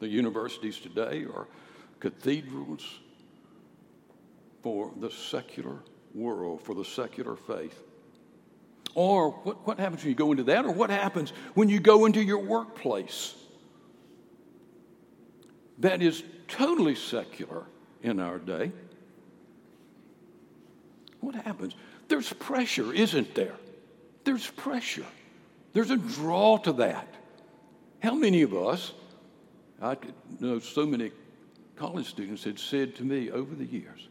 The 0.00 0.08
universities 0.08 0.78
today 0.78 1.24
are 1.24 1.46
cathedrals 2.00 2.84
for 4.62 4.92
the 5.00 5.10
secular 5.10 5.78
world, 6.14 6.62
for 6.62 6.74
the 6.74 6.84
secular 6.84 7.36
faith. 7.36 7.82
Or 8.94 9.30
what, 9.30 9.66
what 9.66 9.78
happens 9.78 10.02
when 10.02 10.10
you 10.10 10.16
go 10.16 10.30
into 10.30 10.44
that? 10.44 10.64
Or 10.64 10.72
what 10.72 10.90
happens 10.90 11.32
when 11.54 11.68
you 11.68 11.80
go 11.80 12.06
into 12.06 12.22
your 12.22 12.38
workplace? 12.38 13.34
That 15.78 16.02
is 16.02 16.22
totally 16.48 16.94
secular 16.94 17.64
in 18.02 18.20
our 18.20 18.38
day. 18.38 18.72
What 21.20 21.34
happens? 21.34 21.74
There's 22.08 22.32
pressure, 22.32 22.92
isn't 22.92 23.34
there? 23.34 23.54
There's 24.24 24.46
pressure. 24.46 25.06
There's 25.72 25.90
a 25.90 25.96
draw 25.96 26.58
to 26.58 26.72
that. 26.74 27.08
How 28.00 28.14
many 28.14 28.42
of 28.42 28.54
us, 28.54 28.92
I 29.80 29.96
know 30.40 30.58
so 30.58 30.84
many 30.84 31.12
college 31.76 32.08
students 32.08 32.42
had 32.44 32.58
said 32.58 32.96
to 32.96 33.04
me 33.04 33.30
over 33.30 33.54
the 33.54 33.64
years, 33.64 34.08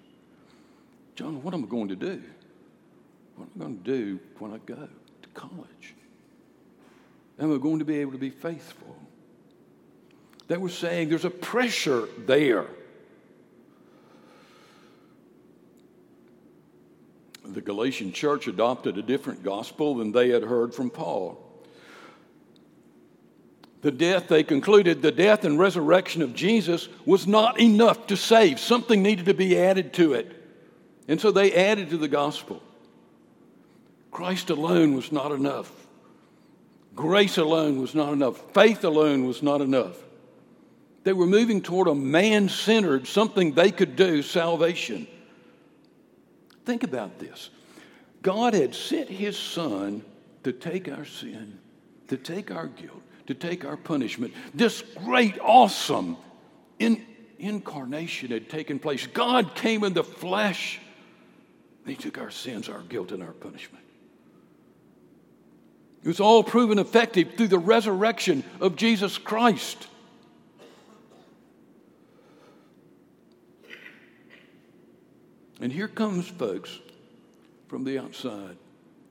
John, 1.15 1.41
what 1.43 1.53
am 1.53 1.63
I 1.63 1.67
going 1.67 1.89
to 1.89 1.95
do? 1.95 2.21
What 3.35 3.49
am 3.55 3.61
I 3.61 3.65
going 3.65 3.77
to 3.77 3.83
do 3.83 4.19
when 4.39 4.53
I 4.53 4.57
go 4.59 4.75
to 5.21 5.29
college? 5.33 5.95
Am 7.39 7.53
I 7.53 7.57
going 7.57 7.79
to 7.79 7.85
be 7.85 7.97
able 7.97 8.13
to 8.13 8.17
be 8.17 8.29
faithful? 8.29 8.95
They 10.47 10.57
were 10.57 10.69
saying 10.69 11.09
there's 11.09 11.25
a 11.25 11.29
pressure 11.29 12.07
there. 12.25 12.67
The 17.43 17.61
Galatian 17.61 18.11
church 18.11 18.47
adopted 18.47 18.97
a 18.97 19.01
different 19.01 19.43
gospel 19.43 19.95
than 19.95 20.11
they 20.11 20.29
had 20.29 20.43
heard 20.43 20.73
from 20.73 20.89
Paul. 20.89 21.46
The 23.87 23.91
death, 23.93 24.27
they 24.27 24.43
concluded, 24.43 25.01
the 25.01 25.13
death 25.13 25.45
and 25.45 25.57
resurrection 25.57 26.21
of 26.21 26.35
Jesus 26.35 26.89
was 27.05 27.25
not 27.25 27.57
enough 27.57 28.07
to 28.07 28.17
save. 28.17 28.59
Something 28.59 29.01
needed 29.01 29.27
to 29.27 29.33
be 29.33 29.57
added 29.57 29.93
to 29.93 30.11
it. 30.11 30.29
And 31.07 31.21
so 31.21 31.31
they 31.31 31.53
added 31.53 31.91
to 31.91 31.97
the 31.97 32.09
gospel. 32.09 32.61
Christ 34.11 34.49
alone 34.49 34.93
was 34.93 35.13
not 35.13 35.31
enough. 35.31 35.71
Grace 36.97 37.37
alone 37.37 37.79
was 37.79 37.95
not 37.95 38.11
enough. 38.11 38.35
Faith 38.51 38.83
alone 38.83 39.25
was 39.25 39.41
not 39.41 39.61
enough. 39.61 39.95
They 41.05 41.13
were 41.13 41.25
moving 41.25 41.61
toward 41.61 41.87
a 41.87 41.95
man 41.95 42.49
centered, 42.49 43.07
something 43.07 43.53
they 43.53 43.71
could 43.71 43.95
do, 43.95 44.21
salvation. 44.21 45.07
Think 46.65 46.83
about 46.83 47.19
this 47.19 47.51
God 48.21 48.53
had 48.53 48.75
sent 48.75 49.07
his 49.07 49.39
son 49.39 50.03
to 50.43 50.51
take 50.51 50.91
our 50.91 51.05
sin, 51.05 51.57
to 52.09 52.17
take 52.17 52.51
our 52.51 52.67
guilt, 52.67 53.01
to 53.27 53.33
take 53.33 53.65
our 53.65 53.77
punishment. 53.77 54.33
This 54.53 54.81
great, 55.05 55.37
awesome 55.39 56.17
in, 56.79 57.05
incarnation 57.39 58.31
had 58.31 58.49
taken 58.49 58.79
place. 58.79 59.05
God 59.07 59.55
came 59.55 59.83
in 59.83 59.93
the 59.93 60.03
flesh. 60.03 60.79
He 61.85 61.95
took 61.95 62.17
our 62.17 62.31
sins, 62.31 62.67
our 62.67 62.81
guilt, 62.81 63.11
and 63.11 63.21
our 63.21 63.33
punishment. 63.33 63.83
It 66.03 66.07
was 66.07 66.19
all 66.19 66.43
proven 66.43 66.79
effective 66.79 67.33
through 67.35 67.49
the 67.49 67.59
resurrection 67.59 68.43
of 68.61 68.75
Jesus 68.75 69.17
Christ. 69.17 69.87
And 75.59 75.73
here 75.73 75.87
comes 75.87 76.27
folks 76.27 76.79
from 77.67 77.83
the 77.83 77.97
outside 77.99 78.57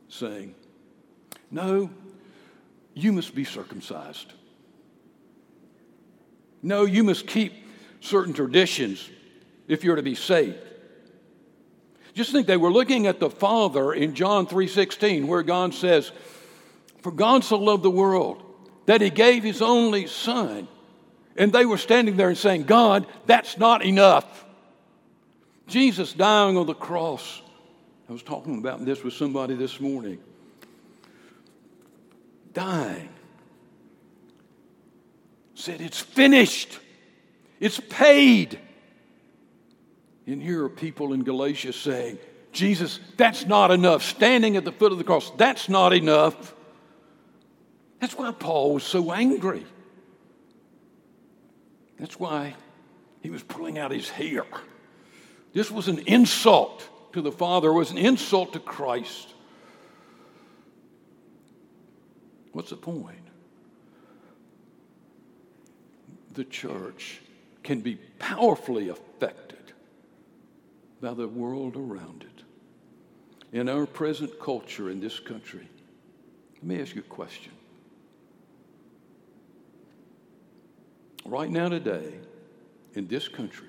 saying, 0.08 0.54
No, 1.50 1.90
you 2.96 3.12
must 3.12 3.34
be 3.34 3.44
circumcised. 3.44 4.32
No, 6.62 6.86
you 6.86 7.04
must 7.04 7.26
keep 7.26 7.52
certain 8.00 8.32
traditions 8.32 9.08
if 9.68 9.84
you're 9.84 9.96
to 9.96 10.02
be 10.02 10.14
saved. 10.14 10.56
Just 12.14 12.32
think 12.32 12.46
they 12.46 12.56
were 12.56 12.72
looking 12.72 13.06
at 13.06 13.20
the 13.20 13.28
Father 13.28 13.92
in 13.92 14.14
John 14.14 14.46
3:16 14.46 15.26
where 15.26 15.42
God 15.42 15.74
says, 15.74 16.10
"For 17.02 17.12
God 17.12 17.44
so 17.44 17.58
loved 17.58 17.82
the 17.82 17.90
world 17.90 18.42
that 18.86 19.02
he 19.02 19.10
gave 19.10 19.44
his 19.44 19.60
only 19.60 20.06
son." 20.06 20.66
And 21.36 21.52
they 21.52 21.66
were 21.66 21.76
standing 21.76 22.16
there 22.16 22.28
and 22.28 22.38
saying, 22.38 22.62
"God, 22.62 23.06
that's 23.26 23.58
not 23.58 23.84
enough." 23.84 24.46
Jesus 25.66 26.14
dying 26.14 26.56
on 26.56 26.64
the 26.64 26.74
cross. 26.74 27.42
I 28.08 28.12
was 28.12 28.22
talking 28.22 28.56
about 28.56 28.82
this 28.86 29.04
with 29.04 29.12
somebody 29.12 29.54
this 29.54 29.80
morning 29.80 30.18
dying, 32.56 33.10
said, 35.54 35.82
It's 35.82 36.00
finished, 36.00 36.80
it's 37.60 37.78
paid. 37.78 38.58
And 40.26 40.42
here 40.42 40.64
are 40.64 40.68
people 40.68 41.12
in 41.12 41.22
Galatia 41.22 41.72
saying, 41.72 42.18
Jesus, 42.50 42.98
that's 43.16 43.46
not 43.46 43.70
enough. 43.70 44.02
Standing 44.02 44.56
at 44.56 44.64
the 44.64 44.72
foot 44.72 44.90
of 44.90 44.98
the 44.98 45.04
cross, 45.04 45.30
that's 45.36 45.68
not 45.68 45.92
enough. 45.92 46.54
That's 48.00 48.16
why 48.16 48.32
Paul 48.32 48.74
was 48.74 48.84
so 48.84 49.12
angry. 49.12 49.64
That's 51.98 52.18
why 52.18 52.54
he 53.22 53.30
was 53.30 53.42
pulling 53.42 53.78
out 53.78 53.90
his 53.90 54.08
hair. 54.08 54.44
This 55.52 55.70
was 55.70 55.88
an 55.88 55.98
insult 56.06 56.88
to 57.12 57.20
the 57.20 57.32
Father, 57.32 57.68
it 57.68 57.74
was 57.74 57.90
an 57.90 57.98
insult 57.98 58.54
to 58.54 58.60
Christ. 58.60 59.34
What's 62.56 62.70
the 62.70 62.76
point? 62.76 63.18
The 66.32 66.44
church 66.44 67.20
can 67.62 67.82
be 67.82 67.96
powerfully 68.18 68.88
affected 68.88 69.74
by 71.02 71.12
the 71.12 71.28
world 71.28 71.76
around 71.76 72.24
it. 72.24 72.44
In 73.54 73.68
our 73.68 73.84
present 73.84 74.40
culture 74.40 74.88
in 74.88 75.00
this 75.00 75.20
country, 75.20 75.68
let 76.54 76.64
me 76.64 76.80
ask 76.80 76.94
you 76.94 77.02
a 77.02 77.04
question. 77.04 77.52
Right 81.26 81.50
now, 81.50 81.68
today, 81.68 82.14
in 82.94 83.06
this 83.06 83.28
country, 83.28 83.68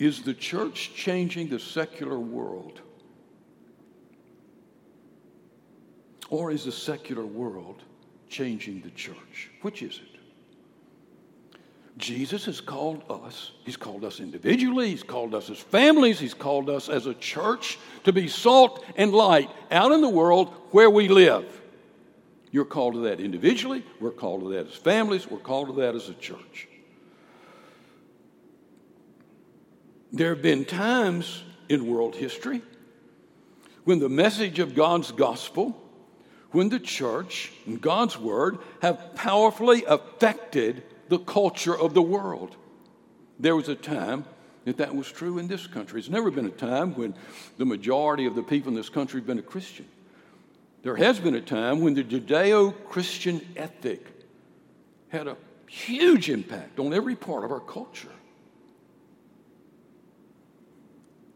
is 0.00 0.22
the 0.22 0.34
church 0.34 0.94
changing 0.96 1.50
the 1.50 1.60
secular 1.60 2.18
world? 2.18 2.80
Or 6.28 6.50
is 6.50 6.64
the 6.64 6.72
secular 6.72 7.24
world 7.24 7.82
changing 8.28 8.80
the 8.80 8.90
church? 8.90 9.50
Which 9.62 9.82
is 9.82 10.00
it? 10.02 10.16
Jesus 11.98 12.44
has 12.44 12.60
called 12.60 13.04
us, 13.08 13.52
He's 13.64 13.76
called 13.76 14.04
us 14.04 14.20
individually, 14.20 14.90
He's 14.90 15.02
called 15.02 15.34
us 15.34 15.48
as 15.48 15.58
families, 15.58 16.20
He's 16.20 16.34
called 16.34 16.68
us 16.68 16.88
as 16.88 17.06
a 17.06 17.14
church 17.14 17.78
to 18.04 18.12
be 18.12 18.28
salt 18.28 18.84
and 18.96 19.12
light 19.12 19.50
out 19.70 19.92
in 19.92 20.02
the 20.02 20.08
world 20.08 20.52
where 20.72 20.90
we 20.90 21.08
live. 21.08 21.46
You're 22.50 22.66
called 22.66 22.94
to 22.94 23.00
that 23.00 23.20
individually, 23.20 23.82
we're 23.98 24.10
called 24.10 24.42
to 24.42 24.50
that 24.50 24.66
as 24.66 24.74
families, 24.74 25.30
we're 25.30 25.38
called 25.38 25.68
to 25.68 25.74
that 25.74 25.94
as 25.94 26.10
a 26.10 26.14
church. 26.14 26.68
There 30.12 30.30
have 30.34 30.42
been 30.42 30.64
times 30.64 31.42
in 31.68 31.86
world 31.86 32.14
history 32.14 32.62
when 33.84 34.00
the 34.00 34.08
message 34.08 34.58
of 34.58 34.74
God's 34.74 35.12
gospel 35.12 35.85
when 36.56 36.70
the 36.70 36.80
church 36.80 37.52
and 37.66 37.78
God's 37.78 38.18
word 38.18 38.56
have 38.80 39.14
powerfully 39.14 39.84
affected 39.84 40.82
the 41.10 41.18
culture 41.18 41.78
of 41.78 41.92
the 41.92 42.00
world. 42.00 42.56
There 43.38 43.54
was 43.54 43.68
a 43.68 43.74
time 43.74 44.24
that 44.64 44.78
that 44.78 44.96
was 44.96 45.06
true 45.06 45.36
in 45.36 45.48
this 45.48 45.66
country. 45.66 46.00
There's 46.00 46.08
never 46.08 46.30
been 46.30 46.46
a 46.46 46.50
time 46.50 46.94
when 46.94 47.14
the 47.58 47.66
majority 47.66 48.24
of 48.24 48.34
the 48.34 48.42
people 48.42 48.70
in 48.70 48.74
this 48.74 48.88
country 48.88 49.20
have 49.20 49.26
been 49.26 49.38
a 49.38 49.42
Christian. 49.42 49.84
There 50.82 50.96
has 50.96 51.20
been 51.20 51.34
a 51.34 51.42
time 51.42 51.82
when 51.82 51.92
the 51.92 52.02
Judeo 52.02 52.74
Christian 52.88 53.46
ethic 53.54 54.06
had 55.10 55.28
a 55.28 55.36
huge 55.68 56.30
impact 56.30 56.78
on 56.78 56.94
every 56.94 57.16
part 57.16 57.44
of 57.44 57.52
our 57.52 57.60
culture. 57.60 58.08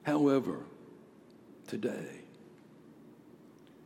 However, 0.03 0.61
today, 1.69 2.20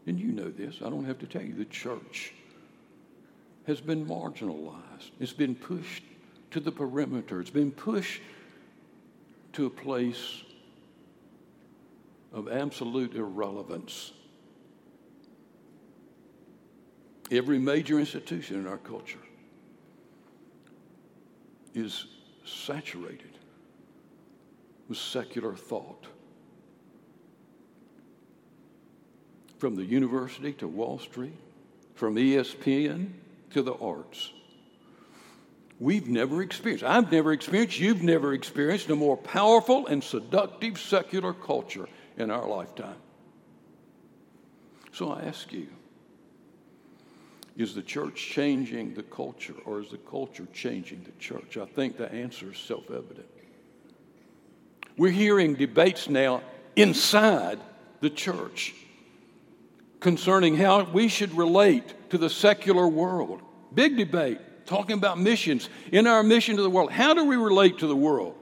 and 0.07 0.19
you 0.19 0.33
know 0.33 0.51
this, 0.51 0.77
I 0.85 0.90
don't 0.90 1.05
have 1.05 1.19
to 1.21 1.27
tell 1.27 1.43
you, 1.43 1.55
the 1.55 1.64
church 1.64 2.33
has 3.67 3.81
been 3.81 4.07
marginalized. 4.07 5.11
It's 5.21 5.33
been 5.33 5.55
pushed 5.55 6.03
to 6.51 6.61
the 6.61 6.71
perimeter. 6.71 7.40
It's 7.40 7.51
been 7.51 7.71
pushed 7.71 8.21
to 9.55 9.67
a 9.67 9.71
place 9.71 10.43
of 12.33 12.49
absolute 12.49 13.14
irrelevance. 13.14 14.12
Every 17.31 17.59
major 17.59 17.99
institution 17.99 18.59
in 18.59 18.67
our 18.67 18.79
culture 18.79 19.19
is 21.75 22.07
saturated 22.45 23.38
with 24.88 24.99
secular 24.99 25.55
thought. 25.55 26.07
From 29.64 29.77
the 29.77 29.83
university 29.83 30.53
to 30.53 30.68
Wall 30.68 30.98
Street, 30.98 31.33
from 31.94 32.16
ESPN 32.16 33.09
to 33.50 33.62
the 33.62 33.72
arts. 33.72 34.31
We've 35.81 36.07
never 36.07 36.42
experienced, 36.42 36.85
I've 36.85 37.11
never 37.11 37.33
experienced, 37.33 37.81
you've 37.81 38.03
never 38.03 38.35
experienced 38.35 38.90
a 38.90 38.94
more 38.94 39.16
powerful 39.16 39.87
and 39.87 40.05
seductive 40.05 40.79
secular 40.79 41.33
culture 41.33 41.88
in 42.18 42.31
our 42.31 42.46
lifetime. 42.46 42.98
So 44.92 45.11
I 45.11 45.22
ask 45.22 45.50
you, 45.50 45.68
is 47.57 47.74
the 47.74 47.81
church 47.81 48.16
changing 48.16 48.92
the 48.92 49.03
culture 49.03 49.55
or 49.64 49.81
is 49.81 49.88
the 49.88 49.96
culture 49.96 50.46
changing 50.53 51.05
the 51.05 51.18
church? 51.18 51.57
I 51.57 51.64
think 51.64 51.96
the 51.96 52.12
answer 52.12 52.53
is 52.53 52.59
self 52.59 52.90
evident. 52.90 53.31
We're 54.98 55.11
hearing 55.11 55.55
debates 55.55 56.11
now 56.11 56.42
inside 56.77 57.61
the 58.03 58.11
church 58.11 58.74
concerning 60.05 60.55
how 60.55 60.85
we 60.85 61.09
should 61.09 61.33
relate 61.35 62.11
to 62.11 62.19
the 62.19 62.29
secular 62.29 62.87
world. 62.87 63.40
Big 63.73 63.97
debate, 63.97 64.38
talking 64.67 64.99
about 64.99 65.19
missions, 65.19 65.71
in 65.93 66.07
our 66.07 66.23
mission 66.23 66.57
to 66.57 66.62
the 66.62 66.69
world. 66.69 66.93
How 66.93 67.14
do 67.14 67.25
we 67.25 67.37
relate 67.37 67.79
to 67.79 67.87
the 67.87 67.97
world? 67.97 68.37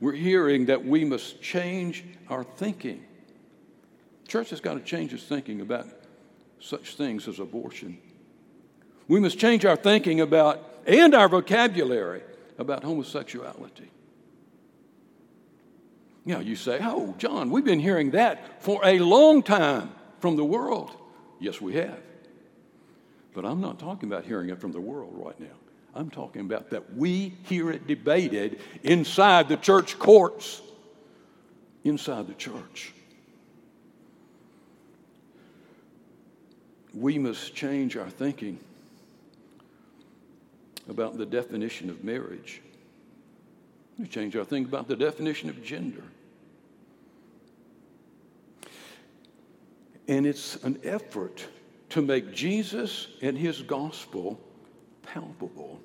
We're 0.00 0.14
hearing 0.14 0.66
that 0.66 0.82
we 0.82 1.04
must 1.04 1.42
change 1.42 2.02
our 2.30 2.44
thinking. 2.44 3.04
Church 4.26 4.48
has 4.48 4.62
got 4.62 4.72
to 4.72 4.80
change 4.80 5.12
its 5.12 5.24
thinking 5.24 5.60
about 5.60 5.86
such 6.60 6.96
things 6.96 7.28
as 7.28 7.40
abortion. 7.40 7.98
We 9.06 9.20
must 9.20 9.38
change 9.38 9.66
our 9.66 9.76
thinking 9.76 10.22
about 10.22 10.66
and 10.86 11.14
our 11.14 11.28
vocabulary 11.28 12.22
about 12.56 12.84
homosexuality. 12.84 13.90
Now 16.24 16.38
you 16.40 16.56
say, 16.56 16.78
Oh, 16.80 17.14
John, 17.18 17.50
we've 17.50 17.66
been 17.66 17.80
hearing 17.80 18.12
that 18.12 18.62
for 18.62 18.80
a 18.82 18.98
long 18.98 19.42
time 19.42 19.90
from 20.20 20.36
the 20.36 20.44
world. 20.44 20.92
Yes, 21.40 21.60
we 21.60 21.74
have. 21.74 21.98
But 23.32 23.44
I'm 23.44 23.60
not 23.60 23.78
talking 23.78 24.08
about 24.08 24.24
hearing 24.24 24.50
it 24.50 24.60
from 24.60 24.72
the 24.72 24.80
world 24.80 25.12
right 25.14 25.38
now. 25.40 25.46
I'm 25.94 26.10
talking 26.10 26.42
about 26.42 26.70
that 26.70 26.94
we 26.94 27.34
hear 27.44 27.70
it 27.70 27.86
debated 27.86 28.60
inside 28.82 29.48
the 29.48 29.56
church 29.56 29.98
courts, 29.98 30.62
inside 31.84 32.28
the 32.28 32.34
church. 32.34 32.92
We 36.94 37.18
must 37.18 37.54
change 37.54 37.96
our 37.96 38.10
thinking 38.10 38.58
about 40.88 41.16
the 41.16 41.26
definition 41.26 41.88
of 41.88 42.02
marriage. 42.04 42.60
We 43.98 44.06
change 44.06 44.34
our 44.36 44.44
thinking 44.44 44.72
about 44.72 44.88
the 44.88 44.96
definition 44.96 45.48
of 45.48 45.62
gender. 45.62 46.02
And 50.10 50.26
it's 50.26 50.56
an 50.64 50.80
effort 50.82 51.46
to 51.90 52.02
make 52.02 52.34
Jesus 52.34 53.06
and 53.22 53.38
his 53.38 53.62
gospel 53.62 54.40
palpable 55.02 55.80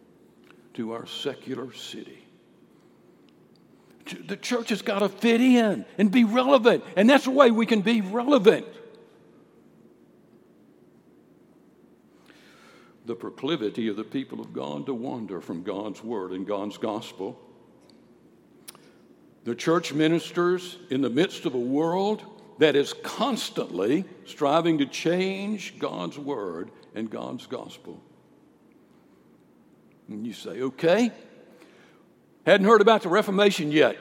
to 0.74 0.94
our 0.94 1.06
secular 1.06 1.72
city. 1.72 2.26
The 4.28 4.36
church 4.36 4.70
has 4.70 4.82
got 4.82 5.00
to 5.00 5.10
fit 5.10 5.42
in 5.42 5.86
and 6.00 6.12
be 6.12 6.24
relevant, 6.24 6.84
and 6.96 7.08
that's 7.08 7.26
the 7.26 7.32
way 7.32 7.52
we 7.52 7.68
can 7.68 7.82
be 7.82 8.02
relevant. 8.02 8.66
The 13.06 13.16
proclivity 13.16 13.90
of 13.90 13.96
the 13.96 14.04
people 14.04 14.42
of 14.42 14.54
God 14.54 14.88
to 14.88 14.96
wander 14.96 15.40
from 15.40 15.62
God's 15.62 16.04
word 16.04 16.32
and 16.32 16.48
God's 16.48 16.80
gospel. 16.80 17.40
The 19.44 19.54
church 19.54 19.94
ministers 19.94 20.80
in 20.90 21.02
the 21.02 21.12
midst 21.12 21.46
of 21.46 21.54
a 21.54 21.60
world 21.60 22.35
that 22.58 22.76
is 22.76 22.94
constantly 23.04 24.06
striving 24.26 24.78
to 24.78 24.86
change 24.86 25.78
God's 25.78 26.18
word 26.18 26.72
and 26.94 27.10
God's 27.10 27.48
gospel. 27.48 28.02
And 30.08 30.26
you 30.26 30.34
say, 30.34 30.62
okay, 30.62 31.12
hadn't 32.46 32.68
heard 32.68 32.82
about 32.82 33.02
the 33.02 33.10
Reformation 33.10 33.72
yet. 33.72 33.98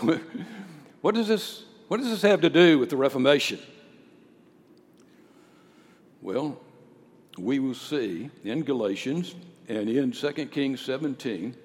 what, 1.00 1.14
does 1.14 1.28
this, 1.28 1.64
what 1.88 1.98
does 1.98 2.10
this 2.10 2.22
have 2.22 2.42
to 2.42 2.50
do 2.50 2.78
with 2.78 2.90
the 2.90 2.96
Reformation? 2.96 3.58
Well, 6.20 6.60
we 7.38 7.58
will 7.58 7.74
see 7.74 8.30
in 8.44 8.62
Galatians 8.62 9.34
and 9.68 9.88
in 9.88 10.12
2 10.12 10.32
Kings 10.46 10.80
17, 10.82 11.56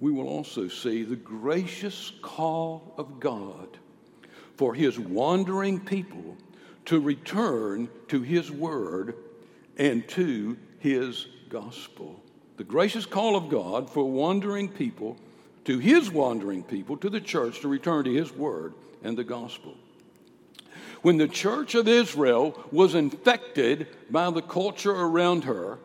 we 0.00 0.10
will 0.10 0.26
also 0.26 0.68
see 0.68 1.04
the 1.04 1.16
gracious 1.16 2.12
call 2.22 2.94
of 2.96 3.20
God 3.20 3.78
for 4.56 4.74
his 4.74 4.98
wandering 4.98 5.80
people 5.80 6.36
to 6.86 7.00
return 7.00 7.88
to 8.08 8.22
his 8.22 8.50
word 8.50 9.14
and 9.76 10.06
to 10.08 10.56
his 10.78 11.26
gospel. 11.48 12.20
The 12.56 12.64
gracious 12.64 13.06
call 13.06 13.36
of 13.36 13.48
God 13.48 13.88
for 13.90 14.08
wandering 14.10 14.68
people 14.68 15.16
to 15.64 15.78
his 15.78 16.10
wandering 16.10 16.62
people, 16.62 16.96
to 16.98 17.08
the 17.08 17.20
church, 17.20 17.60
to 17.60 17.68
return 17.68 18.04
to 18.04 18.12
his 18.12 18.32
word 18.32 18.74
and 19.02 19.16
the 19.16 19.24
gospel. 19.24 19.76
When 21.02 21.16
the 21.16 21.28
church 21.28 21.74
of 21.74 21.88
Israel 21.88 22.60
was 22.70 22.94
infected 22.94 23.88
by 24.10 24.30
the 24.30 24.42
culture 24.42 24.92
around 24.92 25.44
her, 25.44 25.78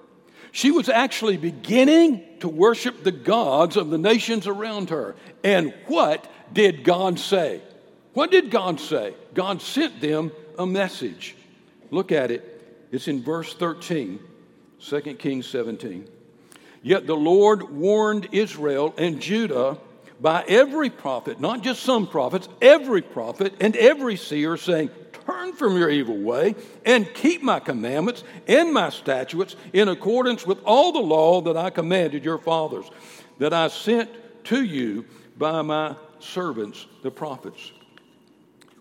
she 0.52 0.72
was 0.72 0.90
actually 0.90 1.38
beginning 1.38 2.24
to 2.40 2.48
worship 2.48 3.04
the 3.04 3.12
gods 3.12 3.78
of 3.78 3.90
the 3.90 3.98
nations 3.98 4.48
around 4.48 4.90
her. 4.90 5.16
And 5.44 5.74
what 5.88 6.32
did 6.54 6.84
God 6.84 7.20
say? 7.20 7.62
What 8.18 8.32
did 8.32 8.50
God 8.50 8.80
say? 8.80 9.14
God 9.36 9.62
sent 9.62 10.02
them 10.02 10.32
a 10.58 10.66
message. 10.66 11.36
Look 11.92 12.12
at 12.12 12.32
it. 12.32 12.88
It's 12.92 13.08
in 13.08 13.22
verse 13.22 13.54
13, 13.54 14.20
2 14.82 15.02
Kings 15.20 15.46
17. 15.46 16.08
Yet 16.82 17.06
the 17.06 17.16
Lord 17.16 17.70
warned 17.70 18.30
Israel 18.32 18.96
and 18.98 19.22
Judah 19.22 19.78
by 20.20 20.44
every 20.48 20.90
prophet, 20.90 21.40
not 21.40 21.62
just 21.62 21.84
some 21.84 22.08
prophets, 22.08 22.50
every 22.60 23.04
prophet 23.04 23.54
and 23.60 23.76
every 23.76 24.16
seer, 24.16 24.58
saying, 24.58 24.90
Turn 25.28 25.54
from 25.54 25.78
your 25.78 25.92
evil 25.92 26.18
way 26.18 26.56
and 26.88 27.14
keep 27.14 27.44
my 27.44 27.60
commandments 27.60 28.24
and 28.48 28.74
my 28.74 28.90
statutes 28.90 29.56
in 29.74 29.90
accordance 29.90 30.44
with 30.44 30.58
all 30.64 30.92
the 30.92 30.98
law 30.98 31.42
that 31.42 31.56
I 31.56 31.70
commanded 31.70 32.26
your 32.26 32.40
fathers, 32.40 32.90
that 33.38 33.54
I 33.54 33.68
sent 33.68 34.10
to 34.46 34.64
you 34.64 35.06
by 35.38 35.62
my 35.62 35.96
servants, 36.18 36.88
the 37.04 37.12
prophets. 37.12 37.74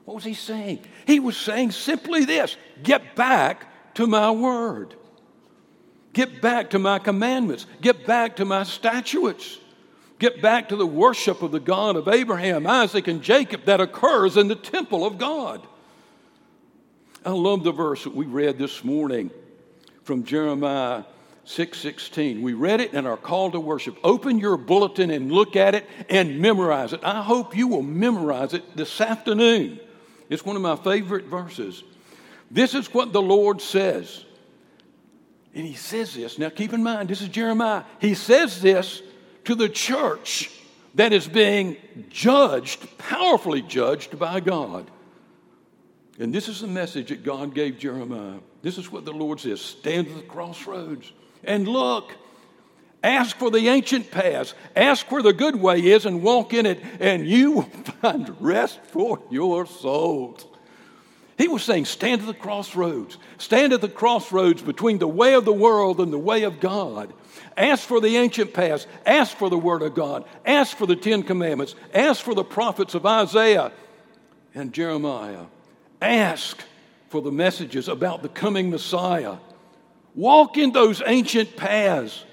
What 0.07 0.15
was 0.15 0.25
he 0.25 0.35
saying? 0.35 0.79
He 1.05 1.21
was 1.21 1.37
saying 1.37 1.73
simply 1.73 2.25
this 2.25 2.57
get 2.83 3.15
back 3.17 3.95
to 3.95 4.07
my 4.07 4.31
word. 4.31 4.95
Get 6.13 6.41
back 6.41 6.71
to 6.71 6.79
my 6.79 6.99
commandments. 6.99 7.67
Get 7.83 8.07
back 8.07 8.37
to 8.37 8.45
my 8.47 8.63
statutes. 8.63 9.59
Get 10.19 10.41
back 10.41 10.71
to 10.71 10.77
the 10.77 10.87
worship 10.87 11.43
of 11.43 11.51
the 11.51 11.61
God 11.61 11.97
of 11.97 12.09
Abraham, 12.09 12.67
Isaac, 12.67 13.07
and 13.09 13.21
Jacob 13.21 13.67
that 13.67 13.81
occurs 13.81 14.39
in 14.39 14.49
the 14.49 14.55
temple 14.55 15.05
of 15.05 15.19
God. 15.19 15.67
I 17.25 17.33
love 17.33 17.65
the 17.65 17.73
verse 17.73 18.05
that 18.05 18.15
we 18.15 18.25
read 18.25 18.57
this 18.57 18.85
morning 18.85 19.31
from 20.05 20.25
Jeremiah 20.25 21.03
6:16. 21.45 22.43
we 22.43 22.55
read 22.55 22.81
it 22.81 22.95
in 22.95 23.07
our 23.07 23.17
call 23.17 23.51
to 23.51 23.61
worship. 23.61 23.99
Open 24.05 24.39
your 24.39 24.57
bulletin 24.57 25.11
and 25.11 25.33
look 25.33 25.57
at 25.57 25.75
it 25.75 25.85
and 26.09 26.39
memorize 26.39 26.93
it. 26.93 27.01
I 27.03 27.23
hope 27.23 27.57
you 27.57 27.67
will 27.67 27.83
memorize 27.83 28.55
it 28.55 28.77
this 28.77 29.01
afternoon. 29.01 29.81
It's 30.29 30.45
one 30.45 30.57
of 30.57 30.63
my 30.63 30.77
favorite 30.77 31.25
verses. 31.25 31.83
This 32.51 32.75
is 32.75 32.93
what 32.93 33.13
the 33.13 33.23
Lord 33.23 33.61
says. 33.61 34.25
And 35.55 35.67
he 35.67 35.75
says 35.75 36.15
this. 36.15 36.39
Now 36.39 36.51
keep 36.51 36.73
in 36.73 36.83
mind, 36.83 37.09
this 37.09 37.23
is 37.23 37.29
Jeremiah. 37.29 37.85
He 38.01 38.15
says 38.15 38.61
this 38.61 39.03
to 39.45 39.55
the 39.55 39.69
church 39.69 40.51
that 40.95 41.13
is 41.13 41.27
being 41.29 41.77
judged, 42.11 42.99
powerfully 42.99 43.63
judged 43.63 44.19
by 44.19 44.41
God. 44.41 44.91
And 46.19 46.35
this 46.35 46.49
is 46.49 46.61
the 46.61 46.67
message 46.67 47.09
that 47.09 47.23
God 47.23 47.55
gave 47.55 47.79
Jeremiah. 47.79 48.39
This 48.63 48.79
is 48.79 48.91
what 48.91 49.05
the 49.05 49.13
Lord 49.13 49.41
says 49.41 49.61
Stand 49.61 50.09
at 50.09 50.17
the 50.17 50.23
crossroads 50.23 51.13
and 51.45 51.69
look. 51.69 52.13
Ask 53.03 53.37
for 53.37 53.51
the 53.51 53.69
ancient 53.69 54.11
paths. 54.11 54.55
Ask 54.75 55.11
where 55.11 55.23
the 55.23 55.33
good 55.33 55.57
way 55.57 55.81
is 55.81 56.07
and 56.07 56.23
walk 56.23 56.53
in 56.53 56.67
it, 56.67 56.81
and 57.01 57.27
you 57.27 57.51
will 57.53 57.63
find 57.63 58.35
rest 58.41 58.81
for 58.85 59.21
your 59.31 59.67
souls. 59.67 60.47
He 61.39 61.49
was 61.49 61.63
saying, 61.63 61.85
Stand 61.85 62.23
at 62.23 62.27
the 62.27 62.35
crossroads. 62.35 63.19
Stand 63.39 63.73
at 63.73 63.81
the 63.81 63.89
crossroads 63.89 64.63
between 64.63 64.99
the 64.99 65.09
way 65.09 65.35
of 65.35 65.45
the 65.45 65.53
world 65.53 66.01
and 66.01 66.13
the 66.13 66.19
way 66.19 66.45
of 66.45 66.61
God. 66.61 67.13
Ask 67.57 67.87
for 67.87 68.01
the 68.01 68.17
ancient 68.17 68.55
paths. 68.55 68.87
Ask 69.05 69.37
for 69.37 69.51
the 69.51 69.59
Word 69.59 69.83
of 69.83 69.95
God. 69.95 70.25
Ask 70.45 70.77
for 70.77 70.87
the 70.87 70.97
Ten 70.97 71.23
Commandments. 71.23 71.75
Ask 71.93 72.23
for 72.23 72.35
the 72.35 72.45
prophets 72.45 72.95
of 72.95 73.05
Isaiah 73.05 73.73
and 74.55 74.73
Jeremiah. 74.73 75.45
Ask 76.01 76.63
for 77.09 77.21
the 77.21 77.33
messages 77.33 77.89
about 77.89 78.23
the 78.23 78.29
coming 78.29 78.71
Messiah. 78.71 79.37
Walk 80.15 80.57
in 80.57 80.73
those 80.73 81.03
ancient 81.07 81.57
paths 81.57 82.25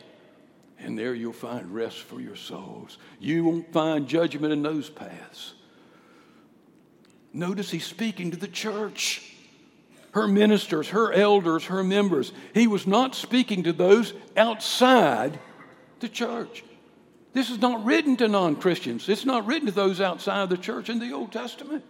and 0.83 0.97
there 0.97 1.13
you'll 1.13 1.33
find 1.33 1.73
rest 1.73 1.97
for 1.99 2.19
your 2.19 2.35
souls. 2.35 2.97
You 3.19 3.43
won't 3.43 3.71
find 3.71 4.07
judgment 4.07 4.53
in 4.53 4.61
those 4.61 4.89
paths. 4.89 5.53
Notice 7.31 7.71
he's 7.71 7.85
speaking 7.85 8.31
to 8.31 8.37
the 8.37 8.47
church, 8.47 9.33
her 10.11 10.27
ministers, 10.27 10.89
her 10.89 11.11
elders, 11.11 11.65
her 11.65 11.83
members. 11.83 12.31
He 12.53 12.67
was 12.67 12.85
not 12.85 13.15
speaking 13.15 13.63
to 13.63 13.73
those 13.73 14.13
outside 14.37 15.39
the 15.99 16.09
church. 16.09 16.63
This 17.33 17.49
is 17.49 17.59
not 17.59 17.83
written 17.83 18.15
to 18.17 18.27
non 18.27 18.55
Christians, 18.55 19.09
it's 19.09 19.25
not 19.25 19.47
written 19.47 19.65
to 19.65 19.73
those 19.73 19.99
outside 19.99 20.49
the 20.49 20.57
church 20.57 20.89
in 20.89 20.99
the 20.99 21.11
Old 21.11 21.31
Testament. 21.31 21.83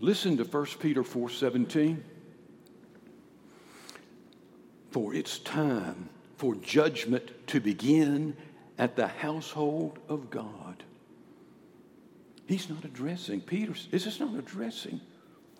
Listen 0.00 0.36
to 0.38 0.44
1 0.44 0.66
Peter 0.80 1.04
4 1.04 1.30
17. 1.30 2.04
For 4.90 5.14
it's 5.14 5.38
time 5.38 6.08
for 6.36 6.54
judgment 6.56 7.30
to 7.48 7.60
begin 7.60 8.36
at 8.78 8.96
the 8.96 9.06
household 9.06 9.98
of 10.08 10.30
God. 10.30 10.82
He's 12.46 12.68
not 12.68 12.84
addressing, 12.84 13.42
Peter, 13.42 13.74
this 13.90 14.06
is 14.06 14.18
not 14.18 14.34
addressing 14.34 15.00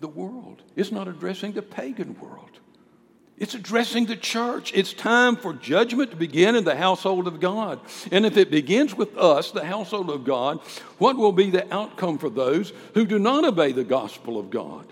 the 0.01 0.07
world. 0.07 0.61
It's 0.75 0.91
not 0.91 1.07
addressing 1.07 1.53
the 1.53 1.61
pagan 1.61 2.19
world. 2.19 2.59
It's 3.37 3.55
addressing 3.55 4.05
the 4.05 4.15
church. 4.15 4.71
It's 4.75 4.93
time 4.93 5.35
for 5.35 5.53
judgment 5.53 6.11
to 6.11 6.17
begin 6.17 6.55
in 6.55 6.63
the 6.63 6.75
household 6.75 7.25
of 7.25 7.39
God. 7.39 7.79
And 8.11 8.23
if 8.23 8.37
it 8.37 8.51
begins 8.51 8.95
with 8.95 9.17
us, 9.17 9.49
the 9.49 9.65
household 9.65 10.11
of 10.11 10.25
God, 10.25 10.59
what 10.99 11.17
will 11.17 11.31
be 11.31 11.49
the 11.49 11.73
outcome 11.73 12.19
for 12.19 12.29
those 12.29 12.71
who 12.93 13.05
do 13.05 13.17
not 13.17 13.43
obey 13.43 13.71
the 13.71 13.83
gospel 13.83 14.37
of 14.37 14.51
God? 14.51 14.85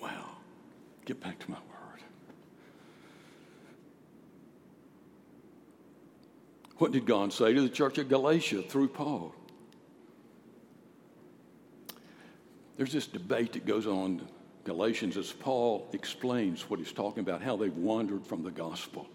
Well, 0.00 0.36
get 1.04 1.20
back 1.20 1.38
to 1.40 1.50
my 1.50 1.56
word. 1.56 2.02
What 6.78 6.92
did 6.92 7.06
God 7.06 7.32
say 7.32 7.52
to 7.52 7.60
the 7.60 7.68
church 7.68 7.98
of 7.98 8.08
Galatia 8.08 8.62
through 8.62 8.88
Paul? 8.88 9.34
There's 12.76 12.92
this 12.92 13.06
debate 13.06 13.52
that 13.52 13.66
goes 13.66 13.86
on 13.86 14.18
in 14.20 14.28
Galatians 14.64 15.16
as 15.16 15.32
Paul 15.32 15.88
explains 15.92 16.68
what 16.68 16.78
he's 16.78 16.92
talking 16.92 17.20
about, 17.20 17.42
how 17.42 17.56
they've 17.56 17.76
wandered 17.76 18.26
from 18.26 18.42
the 18.42 18.50
gospel. 18.50 19.08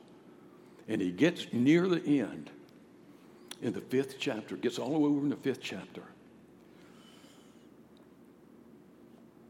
And 0.87 1.01
he 1.01 1.11
gets 1.11 1.51
near 1.51 1.87
the 1.87 2.21
end 2.21 2.49
in 3.61 3.73
the 3.73 3.81
fifth 3.81 4.15
chapter, 4.19 4.55
gets 4.55 4.79
all 4.79 4.93
the 4.93 4.99
way 4.99 5.09
over 5.09 5.21
in 5.21 5.29
the 5.29 5.35
fifth 5.35 5.61
chapter. 5.61 6.03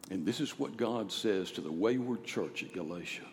And 0.09 0.25
this 0.25 0.39
is 0.39 0.57
what 0.57 0.77
God 0.77 1.11
says 1.11 1.51
to 1.51 1.61
the 1.61 1.71
wayward 1.71 2.23
church 2.23 2.63
at 2.63 2.73
Galatia. 2.73 3.25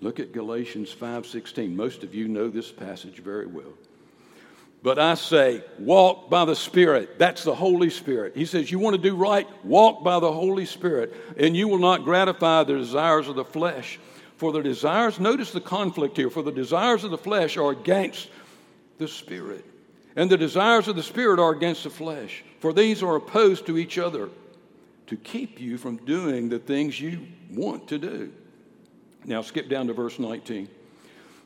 Look 0.00 0.20
at 0.20 0.32
Galatians 0.32 0.92
5:16. 0.92 1.74
Most 1.74 2.04
of 2.04 2.14
you 2.14 2.28
know 2.28 2.48
this 2.48 2.70
passage 2.70 3.18
very 3.18 3.46
well. 3.46 3.72
But 4.82 4.98
I 4.98 5.14
say, 5.14 5.64
walk 5.78 6.30
by 6.30 6.44
the 6.44 6.54
Spirit. 6.54 7.18
That's 7.18 7.42
the 7.42 7.54
Holy 7.54 7.90
Spirit. 7.90 8.36
He 8.36 8.44
says, 8.44 8.70
You 8.70 8.78
want 8.78 8.94
to 8.94 9.02
do 9.02 9.16
right? 9.16 9.48
Walk 9.64 10.04
by 10.04 10.20
the 10.20 10.30
Holy 10.30 10.66
Spirit, 10.66 11.12
and 11.36 11.56
you 11.56 11.66
will 11.66 11.78
not 11.78 12.04
gratify 12.04 12.62
the 12.62 12.76
desires 12.76 13.26
of 13.26 13.34
the 13.34 13.44
flesh. 13.44 13.98
For 14.36 14.52
the 14.52 14.62
desires, 14.62 15.18
notice 15.18 15.50
the 15.50 15.62
conflict 15.62 16.18
here, 16.18 16.30
for 16.30 16.42
the 16.42 16.52
desires 16.52 17.04
of 17.04 17.10
the 17.10 17.18
flesh 17.18 17.56
are 17.56 17.70
against 17.70 18.28
the 18.98 19.08
Spirit, 19.08 19.64
and 20.14 20.30
the 20.30 20.36
desires 20.36 20.88
of 20.88 20.94
the 20.94 21.02
Spirit 21.02 21.40
are 21.40 21.52
against 21.52 21.84
the 21.84 21.90
flesh. 21.90 22.44
For 22.60 22.72
these 22.72 23.02
are 23.02 23.16
opposed 23.16 23.66
to 23.66 23.78
each 23.78 23.98
other 23.98 24.28
to 25.06 25.16
keep 25.16 25.60
you 25.60 25.78
from 25.78 25.96
doing 25.98 26.48
the 26.48 26.58
things 26.58 27.00
you 27.00 27.26
want 27.50 27.88
to 27.88 27.98
do. 27.98 28.32
Now, 29.24 29.42
skip 29.42 29.68
down 29.68 29.86
to 29.88 29.92
verse 29.92 30.18
19. 30.18 30.68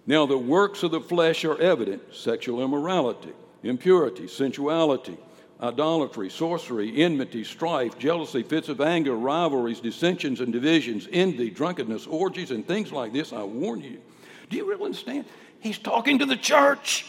Now, 0.07 0.27
the 0.27 0.39
works 0.39 0.83
of 0.83 0.91
the 0.91 1.01
flesh 1.01 1.45
are 1.45 1.61
evident 1.61 2.03
sexual 2.15 2.63
immorality, 2.63 3.33
impurity, 3.63 4.29
sensuality, 4.29 5.17
idolatry, 5.63 6.31
sorcery, 6.31 7.03
enmity, 7.03 7.45
strife, 7.45 7.99
jealousy, 7.99 8.43
fits 8.43 8.69
of 8.69 8.81
anger, 8.81 9.15
rivalries, 9.15 9.81
dissensions 9.81 10.41
and 10.41 10.53
divisions, 10.53 11.07
envy, 11.13 11.51
drunkenness, 11.51 12.07
orgies, 12.07 12.51
and 12.51 12.67
things 12.67 12.93
like 12.93 13.13
this. 13.13 13.33
I 13.33 13.43
warn 13.43 13.83
you. 13.83 14.01
Do 14.49 14.57
you 14.57 14.69
really 14.69 14.85
understand? 14.85 15.27
He's 15.61 15.79
talking 15.79 16.19
to 16.21 16.27
the 16.27 16.37
church. 16.37 17.07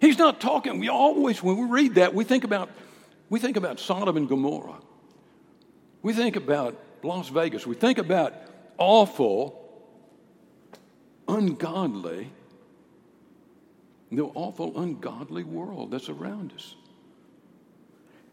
He's 0.00 0.18
not 0.18 0.40
talking. 0.40 0.78
We 0.78 0.88
always, 0.88 1.42
when 1.42 1.56
we 1.56 1.66
read 1.66 1.96
that, 1.96 2.14
we 2.14 2.24
think 2.24 2.44
about, 2.44 2.70
we 3.28 3.40
think 3.40 3.56
about 3.56 3.80
Sodom 3.80 4.16
and 4.16 4.28
Gomorrah. 4.28 4.78
We 6.04 6.12
think 6.12 6.36
about 6.36 6.78
Las 7.02 7.30
Vegas. 7.30 7.66
We 7.66 7.74
think 7.74 7.96
about 7.96 8.34
awful 8.76 9.58
ungodly, 11.26 12.30
the 14.12 14.24
awful, 14.24 14.78
ungodly 14.78 15.44
world 15.44 15.90
that's 15.90 16.10
around 16.10 16.52
us. 16.54 16.76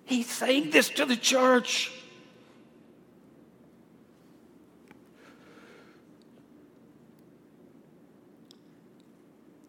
He's 0.03 0.29
saying 0.29 0.71
this 0.71 0.89
to 0.89 1.05
the 1.05 1.15
church. 1.15 1.93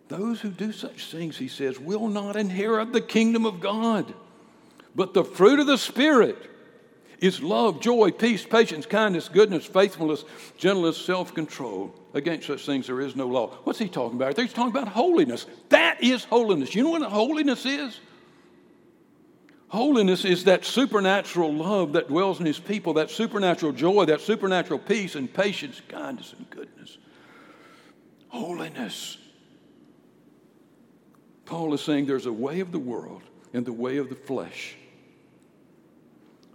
Those 0.08 0.40
who 0.40 0.50
do 0.50 0.72
such 0.72 1.06
things, 1.06 1.38
he 1.38 1.46
says, 1.46 1.78
will 1.78 2.08
not 2.08 2.34
inherit 2.34 2.92
the 2.92 3.00
kingdom 3.00 3.46
of 3.46 3.60
God. 3.60 4.12
But 4.96 5.14
the 5.14 5.22
fruit 5.22 5.60
of 5.60 5.68
the 5.68 5.78
Spirit 5.78 6.51
is 7.22 7.40
love, 7.40 7.80
joy, 7.80 8.10
peace, 8.10 8.44
patience, 8.44 8.84
kindness, 8.84 9.28
goodness, 9.28 9.64
faithfulness, 9.64 10.24
gentleness, 10.58 10.98
self 10.98 11.32
control. 11.32 11.94
Against 12.14 12.48
such 12.48 12.66
things 12.66 12.88
there 12.88 13.00
is 13.00 13.16
no 13.16 13.26
law. 13.26 13.56
What's 13.64 13.78
he 13.78 13.88
talking 13.88 14.16
about? 14.16 14.36
He's 14.36 14.52
talking 14.52 14.76
about 14.76 14.88
holiness. 14.88 15.46
That 15.70 16.02
is 16.02 16.24
holiness. 16.24 16.74
You 16.74 16.82
know 16.82 16.90
what 16.90 17.02
holiness 17.02 17.64
is? 17.64 17.98
Holiness 19.68 20.26
is 20.26 20.44
that 20.44 20.66
supernatural 20.66 21.54
love 21.54 21.94
that 21.94 22.08
dwells 22.08 22.40
in 22.40 22.44
his 22.44 22.58
people, 22.58 22.94
that 22.94 23.10
supernatural 23.10 23.72
joy, 23.72 24.04
that 24.06 24.20
supernatural 24.20 24.80
peace 24.80 25.14
and 25.14 25.32
patience, 25.32 25.80
kindness 25.88 26.34
and 26.36 26.50
goodness. 26.50 26.98
Holiness. 28.28 29.16
Paul 31.46 31.72
is 31.72 31.80
saying 31.80 32.06
there's 32.06 32.26
a 32.26 32.32
way 32.32 32.60
of 32.60 32.72
the 32.72 32.78
world 32.78 33.22
and 33.54 33.64
the 33.64 33.72
way 33.72 33.96
of 33.98 34.08
the 34.08 34.16
flesh 34.16 34.76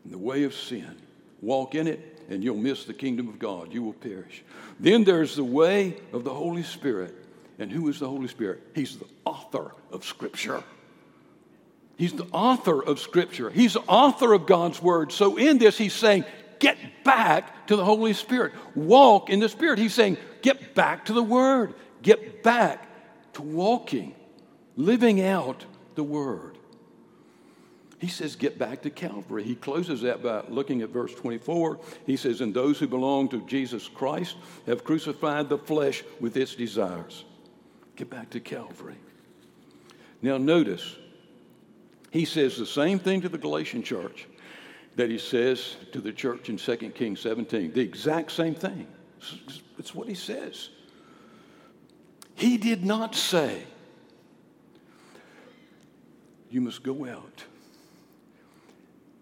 and 0.07 0.13
the 0.13 0.17
way 0.17 0.43
of 0.43 0.53
sin. 0.53 0.95
Walk 1.41 1.75
in 1.75 1.85
it, 1.85 2.23
and 2.29 2.41
you'll 2.41 2.55
miss 2.55 2.85
the 2.85 2.93
kingdom 2.93 3.27
of 3.27 3.39
God. 3.39 3.73
You 3.73 3.83
will 3.83 3.91
perish. 3.91 4.41
Then 4.79 5.03
there's 5.03 5.35
the 5.35 5.43
way 5.43 5.97
of 6.13 6.23
the 6.23 6.33
Holy 6.33 6.63
Spirit. 6.63 7.13
And 7.59 7.69
who 7.69 7.89
is 7.89 7.99
the 7.99 8.07
Holy 8.07 8.29
Spirit? 8.29 8.63
He's 8.73 8.95
the 8.95 9.07
author 9.25 9.73
of 9.91 10.05
Scripture. 10.05 10.63
He's 11.97 12.13
the 12.13 12.27
author 12.31 12.81
of 12.81 13.01
Scripture. 13.01 13.49
He's 13.49 13.73
the 13.73 13.81
author 13.81 14.31
of 14.31 14.45
God's 14.45 14.81
Word. 14.81 15.11
So 15.11 15.35
in 15.35 15.57
this, 15.57 15.77
he's 15.77 15.93
saying, 15.93 16.23
get 16.59 16.77
back 17.03 17.67
to 17.67 17.75
the 17.75 17.83
Holy 17.83 18.13
Spirit. 18.13 18.53
Walk 18.75 19.29
in 19.29 19.41
the 19.41 19.49
Spirit. 19.49 19.77
He's 19.77 19.93
saying, 19.93 20.15
get 20.41 20.73
back 20.73 21.07
to 21.07 21.13
the 21.13 21.23
Word. 21.23 21.73
Get 22.01 22.43
back 22.43 22.87
to 23.33 23.41
walking, 23.41 24.15
living 24.77 25.21
out 25.21 25.65
the 25.95 26.03
Word. 26.03 26.57
He 27.99 28.07
says, 28.07 28.35
Get 28.35 28.59
back 28.59 28.83
to 28.83 28.89
Calvary. 28.89 29.43
He 29.43 29.55
closes 29.55 30.01
that 30.01 30.21
by 30.21 30.43
looking 30.49 30.81
at 30.81 30.89
verse 30.89 31.13
24. 31.15 31.79
He 32.05 32.15
says, 32.15 32.41
And 32.41 32.53
those 32.53 32.77
who 32.79 32.87
belong 32.87 33.29
to 33.29 33.45
Jesus 33.47 33.87
Christ 33.87 34.35
have 34.65 34.83
crucified 34.83 35.49
the 35.49 35.57
flesh 35.57 36.03
with 36.19 36.37
its 36.37 36.53
desires. 36.55 37.25
Get 37.95 38.09
back 38.09 38.29
to 38.31 38.39
Calvary. 38.39 38.97
Now, 40.21 40.37
notice, 40.37 40.95
he 42.11 42.25
says 42.25 42.57
the 42.57 42.65
same 42.65 42.99
thing 42.99 43.21
to 43.21 43.29
the 43.29 43.37
Galatian 43.37 43.83
church 43.83 44.27
that 44.95 45.09
he 45.09 45.17
says 45.17 45.75
to 45.91 46.01
the 46.01 46.11
church 46.11 46.49
in 46.49 46.57
2 46.57 46.75
Kings 46.91 47.19
17. 47.19 47.71
The 47.71 47.81
exact 47.81 48.31
same 48.31 48.55
thing. 48.55 48.87
It's 49.77 49.93
what 49.95 50.07
he 50.07 50.15
says. 50.15 50.69
He 52.35 52.57
did 52.57 52.85
not 52.85 53.15
say, 53.15 53.63
You 56.49 56.61
must 56.61 56.83
go 56.83 57.05
out 57.05 57.43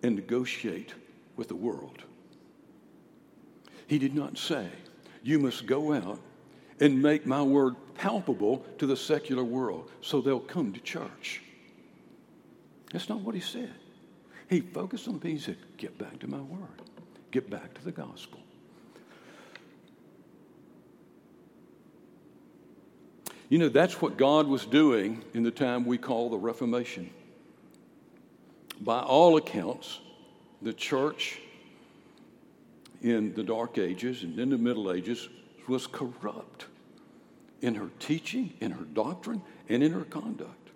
and 0.05 0.15
negotiate 0.15 0.93
with 1.35 1.47
the 1.47 1.55
world. 1.55 2.03
He 3.87 3.97
did 3.97 4.13
not 4.13 4.37
say, 4.37 4.69
You 5.23 5.39
must 5.39 5.65
go 5.65 5.93
out 5.93 6.19
and 6.79 7.01
make 7.01 7.25
my 7.25 7.41
word 7.41 7.75
palpable 7.95 8.65
to 8.77 8.85
the 8.85 8.95
secular 8.95 9.43
world 9.43 9.89
so 10.01 10.21
they'll 10.21 10.39
come 10.39 10.73
to 10.73 10.79
church. 10.79 11.41
That's 12.91 13.09
not 13.09 13.21
what 13.21 13.33
he 13.35 13.41
said. 13.41 13.73
He 14.47 14.61
focused 14.61 15.07
on 15.07 15.19
things 15.19 15.47
that 15.47 15.77
get 15.77 15.97
back 15.97 16.19
to 16.19 16.27
my 16.27 16.39
word, 16.39 16.81
get 17.31 17.49
back 17.49 17.73
to 17.73 17.83
the 17.83 17.91
gospel. 17.91 18.39
You 23.49 23.57
know, 23.59 23.69
that's 23.69 24.01
what 24.01 24.17
God 24.17 24.47
was 24.47 24.65
doing 24.65 25.23
in 25.33 25.43
the 25.43 25.51
time 25.51 25.85
we 25.85 25.97
call 25.97 26.29
the 26.29 26.37
Reformation 26.37 27.09
by 28.85 28.99
all 28.99 29.35
accounts, 29.35 29.99
the 30.61 30.71
church 30.71 31.41
in 33.01 33.33
the 33.33 33.43
Dark 33.43 33.79
Ages 33.79 34.21
and 34.21 34.39
in 34.39 34.49
the 34.49 34.57
Middle 34.57 34.91
Ages 34.91 35.27
was 35.67 35.87
corrupt 35.87 36.67
in 37.61 37.73
her 37.75 37.89
teaching, 37.99 38.53
in 38.61 38.71
her 38.71 38.83
doctrine, 38.83 39.41
and 39.69 39.81
in 39.81 39.91
her 39.91 40.03
conduct. 40.03 40.69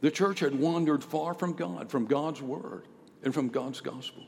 The 0.00 0.10
church 0.10 0.40
had 0.40 0.58
wandered 0.58 1.04
far 1.04 1.32
from 1.32 1.52
God, 1.52 1.90
from 1.90 2.06
God's 2.06 2.42
Word, 2.42 2.86
and 3.22 3.32
from 3.32 3.48
God's 3.48 3.80
gospel. 3.80 4.24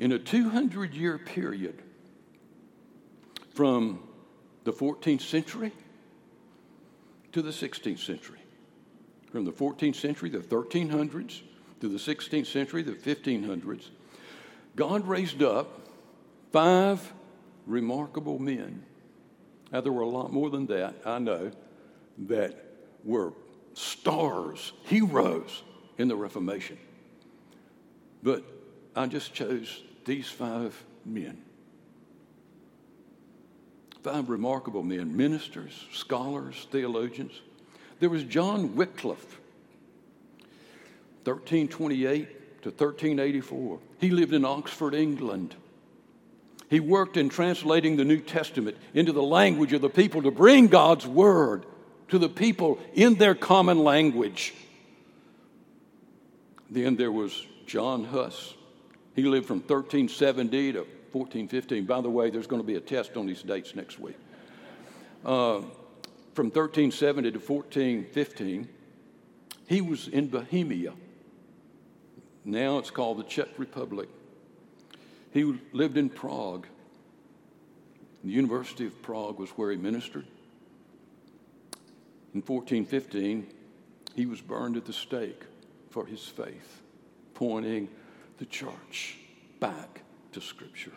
In 0.00 0.10
a 0.10 0.18
200 0.18 0.94
year 0.94 1.16
period 1.16 1.80
from 3.54 4.02
the 4.64 4.72
14th 4.72 5.22
century 5.22 5.72
to 7.30 7.40
the 7.40 7.50
16th 7.50 8.00
century, 8.00 8.40
from 9.30 9.44
the 9.44 9.52
14th 9.52 9.94
century, 9.94 10.28
the 10.28 10.38
1300s, 10.38 11.42
to 11.82 11.88
the 11.88 11.98
16th 11.98 12.46
century, 12.46 12.80
the 12.82 12.92
1500s, 12.92 13.88
God 14.76 15.04
raised 15.04 15.42
up 15.42 15.80
five 16.52 17.12
remarkable 17.66 18.38
men. 18.38 18.84
Now, 19.72 19.80
there 19.80 19.90
were 19.90 20.02
a 20.02 20.08
lot 20.08 20.32
more 20.32 20.48
than 20.48 20.66
that, 20.66 20.94
I 21.04 21.18
know, 21.18 21.50
that 22.18 22.54
were 23.02 23.32
stars, 23.74 24.72
heroes 24.84 25.64
in 25.98 26.06
the 26.06 26.14
Reformation. 26.14 26.78
But 28.22 28.44
I 28.94 29.06
just 29.06 29.34
chose 29.34 29.82
these 30.04 30.28
five 30.28 30.80
men. 31.04 31.42
Five 34.04 34.30
remarkable 34.30 34.84
men, 34.84 35.16
ministers, 35.16 35.84
scholars, 35.92 36.68
theologians. 36.70 37.32
There 37.98 38.08
was 38.08 38.22
John 38.22 38.76
Wycliffe, 38.76 39.40
1328 41.24 42.62
to 42.62 42.68
1384. 42.70 43.78
He 43.98 44.10
lived 44.10 44.32
in 44.32 44.44
Oxford, 44.44 44.94
England. 44.94 45.54
He 46.68 46.80
worked 46.80 47.16
in 47.16 47.28
translating 47.28 47.96
the 47.96 48.04
New 48.04 48.20
Testament 48.20 48.76
into 48.94 49.12
the 49.12 49.22
language 49.22 49.72
of 49.72 49.82
the 49.82 49.90
people 49.90 50.22
to 50.22 50.30
bring 50.30 50.68
God's 50.68 51.06
word 51.06 51.66
to 52.08 52.18
the 52.18 52.28
people 52.28 52.78
in 52.94 53.16
their 53.16 53.34
common 53.34 53.84
language. 53.84 54.54
Then 56.70 56.96
there 56.96 57.12
was 57.12 57.46
John 57.66 58.04
Huss. 58.04 58.54
He 59.14 59.22
lived 59.22 59.46
from 59.46 59.58
1370 59.58 60.72
to 60.72 60.78
1415. 61.12 61.84
By 61.84 62.00
the 62.00 62.08
way, 62.08 62.30
there's 62.30 62.46
going 62.46 62.62
to 62.62 62.66
be 62.66 62.76
a 62.76 62.80
test 62.80 63.16
on 63.16 63.26
these 63.26 63.42
dates 63.42 63.74
next 63.74 63.98
week. 63.98 64.16
Uh, 65.24 65.60
from 66.34 66.46
1370 66.46 67.32
to 67.32 67.38
1415, 67.38 68.68
he 69.66 69.80
was 69.80 70.08
in 70.08 70.28
Bohemia. 70.28 70.94
Now 72.44 72.78
it's 72.78 72.90
called 72.90 73.18
the 73.18 73.24
Czech 73.24 73.48
Republic. 73.58 74.08
He 75.32 75.44
lived 75.72 75.96
in 75.96 76.10
Prague. 76.10 76.66
The 78.24 78.30
University 78.30 78.86
of 78.86 79.00
Prague 79.02 79.38
was 79.38 79.50
where 79.50 79.70
he 79.70 79.76
ministered. 79.76 80.26
In 82.34 82.40
1415, 82.40 83.46
he 84.14 84.26
was 84.26 84.40
burned 84.40 84.76
at 84.76 84.84
the 84.84 84.92
stake 84.92 85.42
for 85.90 86.06
his 86.06 86.26
faith, 86.26 86.82
pointing 87.34 87.88
the 88.38 88.46
church 88.46 89.18
back 89.60 90.02
to 90.32 90.40
Scripture. 90.40 90.92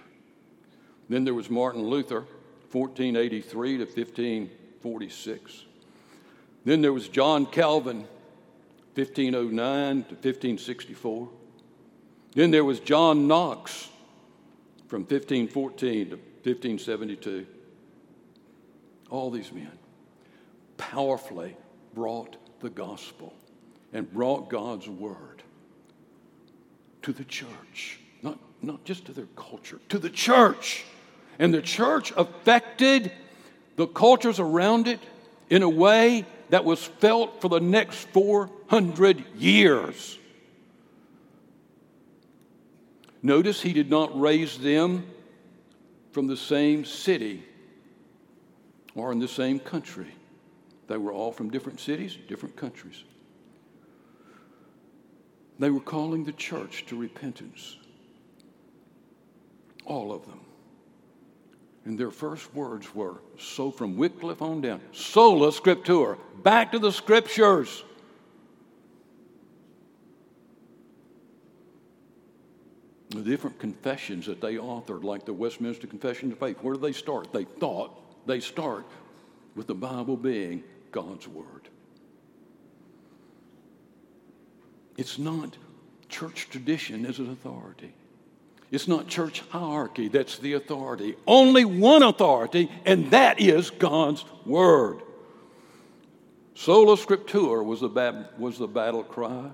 Then 1.10 1.24
there 1.24 1.34
was 1.34 1.50
Martin 1.50 1.84
Luther, 1.84 2.26
1483 2.72 3.78
to 3.78 3.84
1546. 3.86 5.64
Then 6.64 6.82
there 6.82 6.94
was 6.94 7.08
John 7.08 7.46
Calvin, 7.46 8.08
1509 8.96 10.04
to 10.04 10.16
1564. 10.16 11.30
Then 12.34 12.52
there 12.52 12.64
was 12.64 12.80
John 12.80 13.28
Knox, 13.28 13.90
from 14.88 15.02
1514 15.02 16.10
to 16.10 16.16
1572. 16.16 17.46
All 19.10 19.30
these 19.32 19.52
men 19.52 19.72
powerfully 20.78 21.56
brought 21.94 22.38
the 22.62 22.70
gospel 22.70 23.34
and 23.94 24.12
brought 24.12 24.50
God's 24.50 24.88
word 24.88 25.44
to 27.02 27.14
the 27.14 27.24
church, 27.24 28.00
not, 28.22 28.40
not 28.62 28.84
just 28.84 29.06
to 29.06 29.14
their 29.14 29.28
culture, 29.36 29.80
to 29.90 30.00
the 30.00 30.10
church. 30.10 30.86
And 31.38 31.54
the 31.54 31.62
church 31.62 32.14
affected 32.16 33.12
the 33.76 33.88
cultures 33.88 34.40
around 34.40 34.88
it 34.88 35.00
in 35.50 35.64
a 35.64 35.70
way 35.70 36.26
that 36.50 36.64
was 36.64 36.84
felt 36.84 37.42
for 37.42 37.50
the 37.50 37.60
next 37.60 38.08
400 38.10 39.24
years. 39.38 40.20
Notice 43.22 43.62
he 43.62 43.74
did 43.74 43.90
not 43.90 44.20
raise 44.20 44.58
them 44.60 45.06
from 46.12 46.28
the 46.28 46.38
same 46.38 46.86
city 46.86 47.44
or 48.94 49.12
in 49.12 49.20
the 49.20 49.28
same 49.28 49.60
country. 49.60 50.14
They 50.88 50.98
were 50.98 51.12
all 51.12 51.32
from 51.32 51.50
different 51.50 51.80
cities, 51.80 52.18
different 52.28 52.56
countries. 52.56 53.04
They 55.58 55.70
were 55.70 55.80
calling 55.80 56.26
the 56.26 56.34
church 56.34 56.86
to 56.88 56.98
repentance. 56.98 57.78
All 59.86 60.14
of 60.14 60.26
them. 60.26 60.42
And 61.86 61.98
their 61.98 62.12
first 62.12 62.54
words 62.56 62.94
were 62.96 63.22
so 63.40 63.70
from 63.70 63.96
Wycliffe 63.96 64.42
on 64.42 64.62
down, 64.62 64.82
sola 64.92 65.52
scriptura, 65.52 66.18
back 66.44 66.72
to 66.72 66.80
the 66.80 66.92
scriptures. 66.92 67.84
the 73.16 73.22
different 73.22 73.58
confessions 73.60 74.26
that 74.26 74.42
they 74.42 74.56
authored, 74.56 75.04
like 75.04 75.26
the 75.26 75.34
Westminster 75.34 75.88
Confession 75.88 76.32
of 76.32 76.38
Faith, 76.38 76.58
where 76.62 76.76
do 76.76 76.82
they 76.82 76.92
start? 76.92 77.32
They 77.32 77.46
thought 77.46 78.28
they 78.28 78.40
start 78.40 78.86
with 79.56 79.68
the 79.68 79.76
Bible 79.76 80.18
being 80.18 80.64
God's 80.92 81.28
Word. 81.28 81.70
It's 84.98 85.18
not 85.18 85.58
church 86.10 86.50
tradition 86.50 87.06
as 87.06 87.20
an 87.20 87.30
authority. 87.30 87.94
It's 88.76 88.90
not 88.90 89.08
church 89.08 89.42
hierarchy 89.52 90.10
that's 90.10 90.38
the 90.38 90.52
authority. 90.52 91.16
Only 91.26 91.64
one 91.64 92.04
authority, 92.04 92.70
and 92.86 93.10
that 93.12 93.40
is 93.40 93.70
God's 93.70 94.26
Word. 94.46 95.02
Sola 96.56 96.98
Scriptura 96.98 97.64
was 97.64 97.80
the, 97.80 98.28
was 98.38 98.58
the 98.58 98.68
battle 98.68 99.06
cry. 99.06 99.50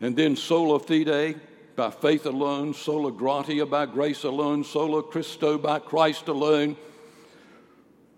And 0.00 0.14
then 0.14 0.36
sola 0.36 0.78
fide, 0.78 1.40
by 1.74 1.90
faith 1.90 2.24
alone, 2.24 2.72
sola 2.72 3.10
gratia 3.10 3.66
by 3.66 3.86
grace 3.86 4.22
alone, 4.22 4.62
sola 4.62 5.02
Christo 5.02 5.58
by 5.58 5.80
Christ 5.80 6.28
alone, 6.28 6.76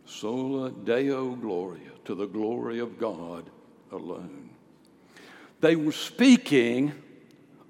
sola 0.05 0.71
Deo 0.71 1.37
Gloria, 1.37 1.93
to 2.05 2.15
the 2.15 2.27
glory 2.27 2.81
of 2.81 2.99
God 2.99 3.49
alone. 3.93 4.51
They 5.63 5.75
were 5.75 5.93
speaking 5.93 6.93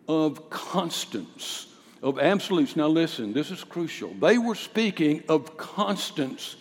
of 0.08 0.50
constants, 0.50 1.68
of 2.04 2.18
absolutes. 2.18 2.76
Now, 2.76 2.86
listen, 2.86 3.32
this 3.32 3.50
is 3.50 3.64
crucial. 3.64 4.12
They 4.20 4.36
were 4.36 4.54
speaking 4.54 5.24
of 5.26 5.56
constants. 5.56 6.54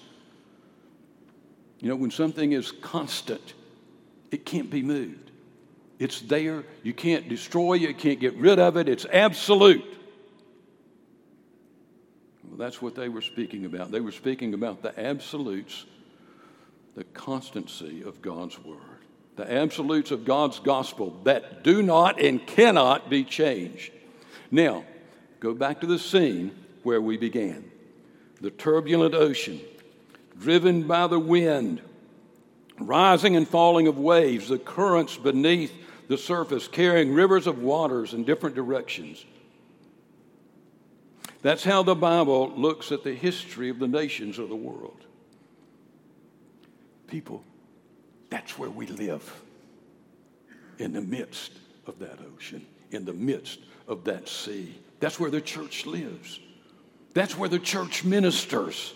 You 1.81 1.89
know, 1.89 1.97
when 1.97 2.11
something 2.11 2.53
is 2.53 2.71
constant, 2.71 3.53
it 4.31 4.45
can't 4.45 4.69
be 4.69 4.81
moved. 4.81 5.31
It's 5.99 6.21
there. 6.21 6.63
You 6.81 6.93
can't 6.93 7.27
destroy 7.27 7.73
it. 7.75 7.81
You 7.81 7.93
can't 7.93 8.21
get 8.21 8.35
rid 8.37 8.57
of 8.57 8.77
it. 8.77 8.87
It's 8.87 9.05
absolute. 9.11 9.83
Well, 12.45 12.57
that's 12.57 12.81
what 12.81 12.95
they 12.95 13.09
were 13.09 13.21
speaking 13.21 13.65
about. 13.65 13.91
They 13.91 13.99
were 13.99 14.13
speaking 14.13 14.53
about 14.53 14.81
the 14.81 14.97
absolutes, 14.97 15.85
the 16.95 17.03
constancy 17.03 18.01
of 18.03 18.21
God's 18.21 18.57
Word, 18.59 18.77
the 19.35 19.51
absolutes 19.51 20.11
of 20.11 20.23
God's 20.23 20.59
gospel 20.59 21.19
that 21.25 21.65
do 21.65 21.83
not 21.83 22.21
and 22.21 22.45
cannot 22.47 23.09
be 23.09 23.25
changed. 23.25 23.91
Now, 24.49 24.85
go 25.43 25.53
back 25.53 25.81
to 25.81 25.85
the 25.85 25.99
scene 25.99 26.55
where 26.83 27.01
we 27.01 27.17
began 27.17 27.69
the 28.39 28.49
turbulent 28.49 29.13
ocean, 29.13 29.59
driven 30.37 30.83
by 30.83 31.07
the 31.07 31.19
wind, 31.19 31.81
rising 32.79 33.35
and 33.37 33.47
falling 33.47 33.87
of 33.87 33.97
waves, 33.97 34.49
the 34.49 34.57
currents 34.57 35.15
beneath 35.15 35.71
the 36.09 36.17
surface, 36.17 36.67
carrying 36.67 37.13
rivers 37.13 37.47
of 37.47 37.59
waters 37.59 38.13
in 38.13 38.25
different 38.25 38.53
directions. 38.53 39.23
That's 41.41 41.63
how 41.63 41.83
the 41.83 41.95
Bible 41.95 42.51
looks 42.57 42.91
at 42.91 43.03
the 43.03 43.13
history 43.13 43.69
of 43.69 43.79
the 43.79 43.87
nations 43.87 44.39
of 44.39 44.49
the 44.49 44.55
world. 44.55 45.05
People, 47.07 47.43
that's 48.29 48.57
where 48.57 48.69
we 48.69 48.87
live. 48.87 49.41
In 50.79 50.91
the 50.91 51.01
midst 51.01 51.51
of 51.85 51.99
that 51.99 52.19
ocean, 52.33 52.65
in 52.91 53.05
the 53.05 53.13
midst 53.13 53.59
of 53.87 54.03
that 54.05 54.27
sea. 54.27 54.75
That's 55.03 55.19
where 55.19 55.29
the 55.29 55.41
church 55.41 55.85
lives. 55.85 56.39
That's 57.13 57.37
where 57.37 57.49
the 57.49 57.59
church 57.59 58.05
ministers. 58.05 58.93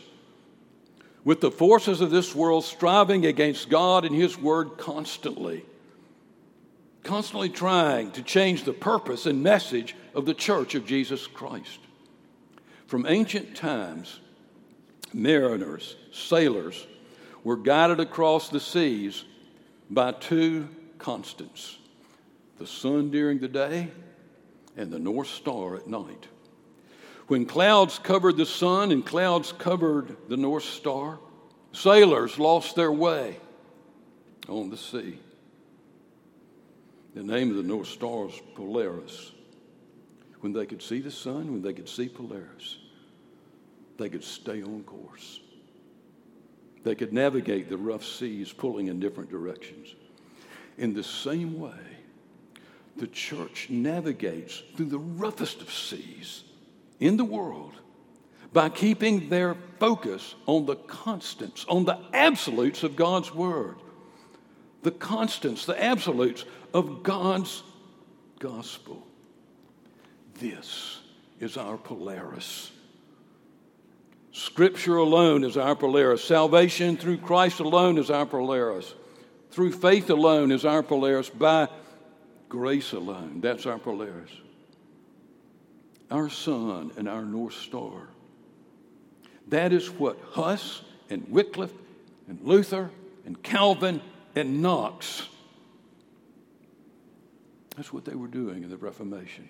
With 1.26 1.42
the 1.42 1.52
forces 1.52 2.00
of 2.00 2.12
this 2.12 2.34
world 2.34 2.64
striving 2.64 3.26
against 3.26 3.70
God 3.70 4.06
and 4.06 4.16
His 4.16 4.38
Word 4.38 4.78
constantly 4.78 5.66
constantly 7.04 7.50
trying 7.50 8.12
to 8.12 8.22
change 8.24 8.64
the 8.64 8.72
purpose 8.72 9.26
and 9.26 9.44
message 9.44 9.98
of 10.16 10.26
the 10.26 10.34
church 10.34 10.76
of 10.76 10.86
Jesus 10.86 11.28
Christ. 11.28 11.80
From 12.86 13.06
ancient 13.06 13.58
times, 13.58 14.22
mariners, 15.14 15.98
sailors 16.14 16.88
were 17.44 17.58
guided 17.58 18.00
across 18.00 18.48
the 18.48 18.62
seas 18.62 19.26
by 19.90 20.14
two 20.14 20.70
constants 21.00 21.78
the 22.60 22.68
sun 22.68 23.12
during 23.12 23.40
the 23.40 23.50
day 23.50 23.92
and 24.78 24.92
the 24.92 25.00
North 25.00 25.28
Star 25.28 25.76
at 25.76 25.88
night. 25.88 26.28
When 27.28 27.46
clouds 27.46 28.00
covered 28.00 28.38
the 28.38 28.46
sun 28.46 28.92
and 28.92 29.06
clouds 29.06 29.52
covered 29.52 30.16
the 30.30 30.38
North 30.38 30.64
Star, 30.64 31.20
sailors 31.74 32.40
lost 32.40 32.76
their 32.76 32.92
way 32.92 33.38
on 34.48 34.70
the 34.70 34.78
sea. 34.78 35.20
The 37.16 37.24
name 37.24 37.50
of 37.50 37.58
the 37.58 37.64
North 37.64 37.88
Star 37.88 38.28
is 38.28 38.40
Polaris. 38.56 39.32
When 40.40 40.54
they 40.54 40.68
could 40.68 40.82
see 40.82 41.02
the 41.02 41.12
sun, 41.12 41.52
when 41.52 41.62
they 41.64 41.74
could 41.74 41.90
see 41.90 42.08
Polaris, 42.08 42.78
they 43.98 44.08
could 44.08 44.24
stay 44.24 44.62
on 44.62 44.84
course. 44.84 45.42
They 46.84 46.96
could 46.96 47.12
navigate 47.12 47.68
the 47.68 47.78
rough 47.78 48.06
seas 48.06 48.54
pulling 48.54 48.88
in 48.88 49.00
different 49.00 49.32
directions. 49.32 49.96
In 50.78 50.94
the 50.94 51.04
same 51.04 51.60
way, 51.60 51.97
the 52.98 53.08
church 53.08 53.68
navigates 53.70 54.64
through 54.76 54.88
the 54.88 55.00
roughest 55.00 55.62
of 55.62 55.72
seas 55.72 56.44
in 57.00 57.18
the 57.18 57.26
world 57.26 57.74
by 58.54 58.70
keeping 58.70 59.30
their 59.30 59.56
focus 59.80 60.36
on 60.46 60.66
the 60.66 60.76
constants, 60.76 61.66
on 61.70 61.86
the 61.86 62.00
absolutes 62.14 62.84
of 62.84 62.96
God's 62.96 63.34
Word, 63.34 63.76
the 64.84 64.92
constants, 64.92 65.66
the 65.66 65.82
absolutes 65.82 66.46
of 66.74 67.04
God's 67.04 67.64
gospel. 68.40 69.06
This 70.40 71.02
is 71.40 71.58
our 71.58 71.78
Polaris. 71.78 72.72
Scripture 74.32 74.98
alone 74.98 75.44
is 75.44 75.58
our 75.58 75.76
Polaris. 75.76 76.24
Salvation 76.24 76.96
through 76.96 77.18
Christ 77.18 77.60
alone 77.60 77.98
is 77.98 78.12
our 78.12 78.26
Polaris. 78.26 78.94
Through 79.50 79.72
faith 79.72 80.10
alone 80.12 80.52
is 80.52 80.64
our 80.64 80.84
Polaris. 80.84 81.30
By 81.30 81.68
grace 82.50 82.94
alone, 82.94 83.42
that's 83.42 83.66
our 83.66 83.80
Polaris. 83.80 84.32
Our 86.10 86.30
sun 86.30 86.92
and 86.98 87.10
our 87.10 87.24
North 87.24 87.56
Star. 87.56 88.08
That 89.50 89.74
is 89.74 89.90
what 89.90 90.18
Huss 90.32 90.82
and 91.10 91.28
Wycliffe 91.30 91.74
and 92.28 92.40
Luther 92.42 92.90
and 93.26 93.42
Calvin 93.44 94.02
and 94.36 94.62
Knox, 94.62 95.28
that's 97.76 97.94
what 97.94 98.06
they 98.06 98.16
were 98.16 98.28
doing 98.28 98.64
in 98.64 98.70
the 98.70 98.78
Reformation. 98.78 99.48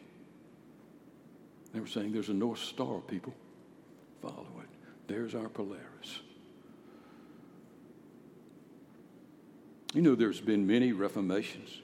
They 1.74 1.80
were 1.80 1.88
saying 1.88 2.12
there's 2.12 2.30
a 2.30 2.34
North 2.34 2.60
Star, 2.60 3.00
people. 3.02 3.34
Follow 4.22 4.48
it. 4.62 4.70
There's 5.08 5.34
our 5.34 5.48
Polaris. 5.48 6.22
You 9.94 10.02
know, 10.02 10.16
there's 10.16 10.42
been 10.42 10.68
many 10.68 10.92
reformations 10.92 11.82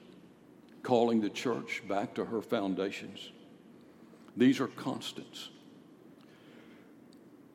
calling 0.83 1.21
the 1.21 1.29
church 1.29 1.81
back 1.87 2.13
to 2.15 2.25
her 2.25 2.41
foundations. 2.41 3.31
These 4.35 4.59
are 4.59 4.67
constants 4.67 5.49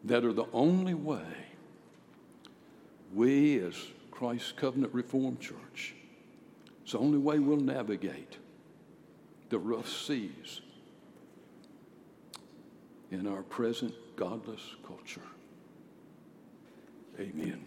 that 0.04 0.24
are 0.24 0.32
the 0.32 0.46
only 0.52 0.94
way 0.94 1.22
we, 3.14 3.58
as 3.60 3.74
Christ's 4.10 4.52
Covenant 4.52 4.92
Reformed 4.94 5.40
Church, 5.40 5.94
it's 6.82 6.92
the 6.92 6.98
only 6.98 7.18
way 7.18 7.38
we'll 7.38 7.58
navigate 7.58 8.38
the 9.50 9.58
rough 9.58 9.88
seas 9.88 10.60
in 13.10 13.26
our 13.26 13.42
present 13.42 13.94
godless 14.16 14.76
culture. 14.86 15.22
Amen. 17.18 17.64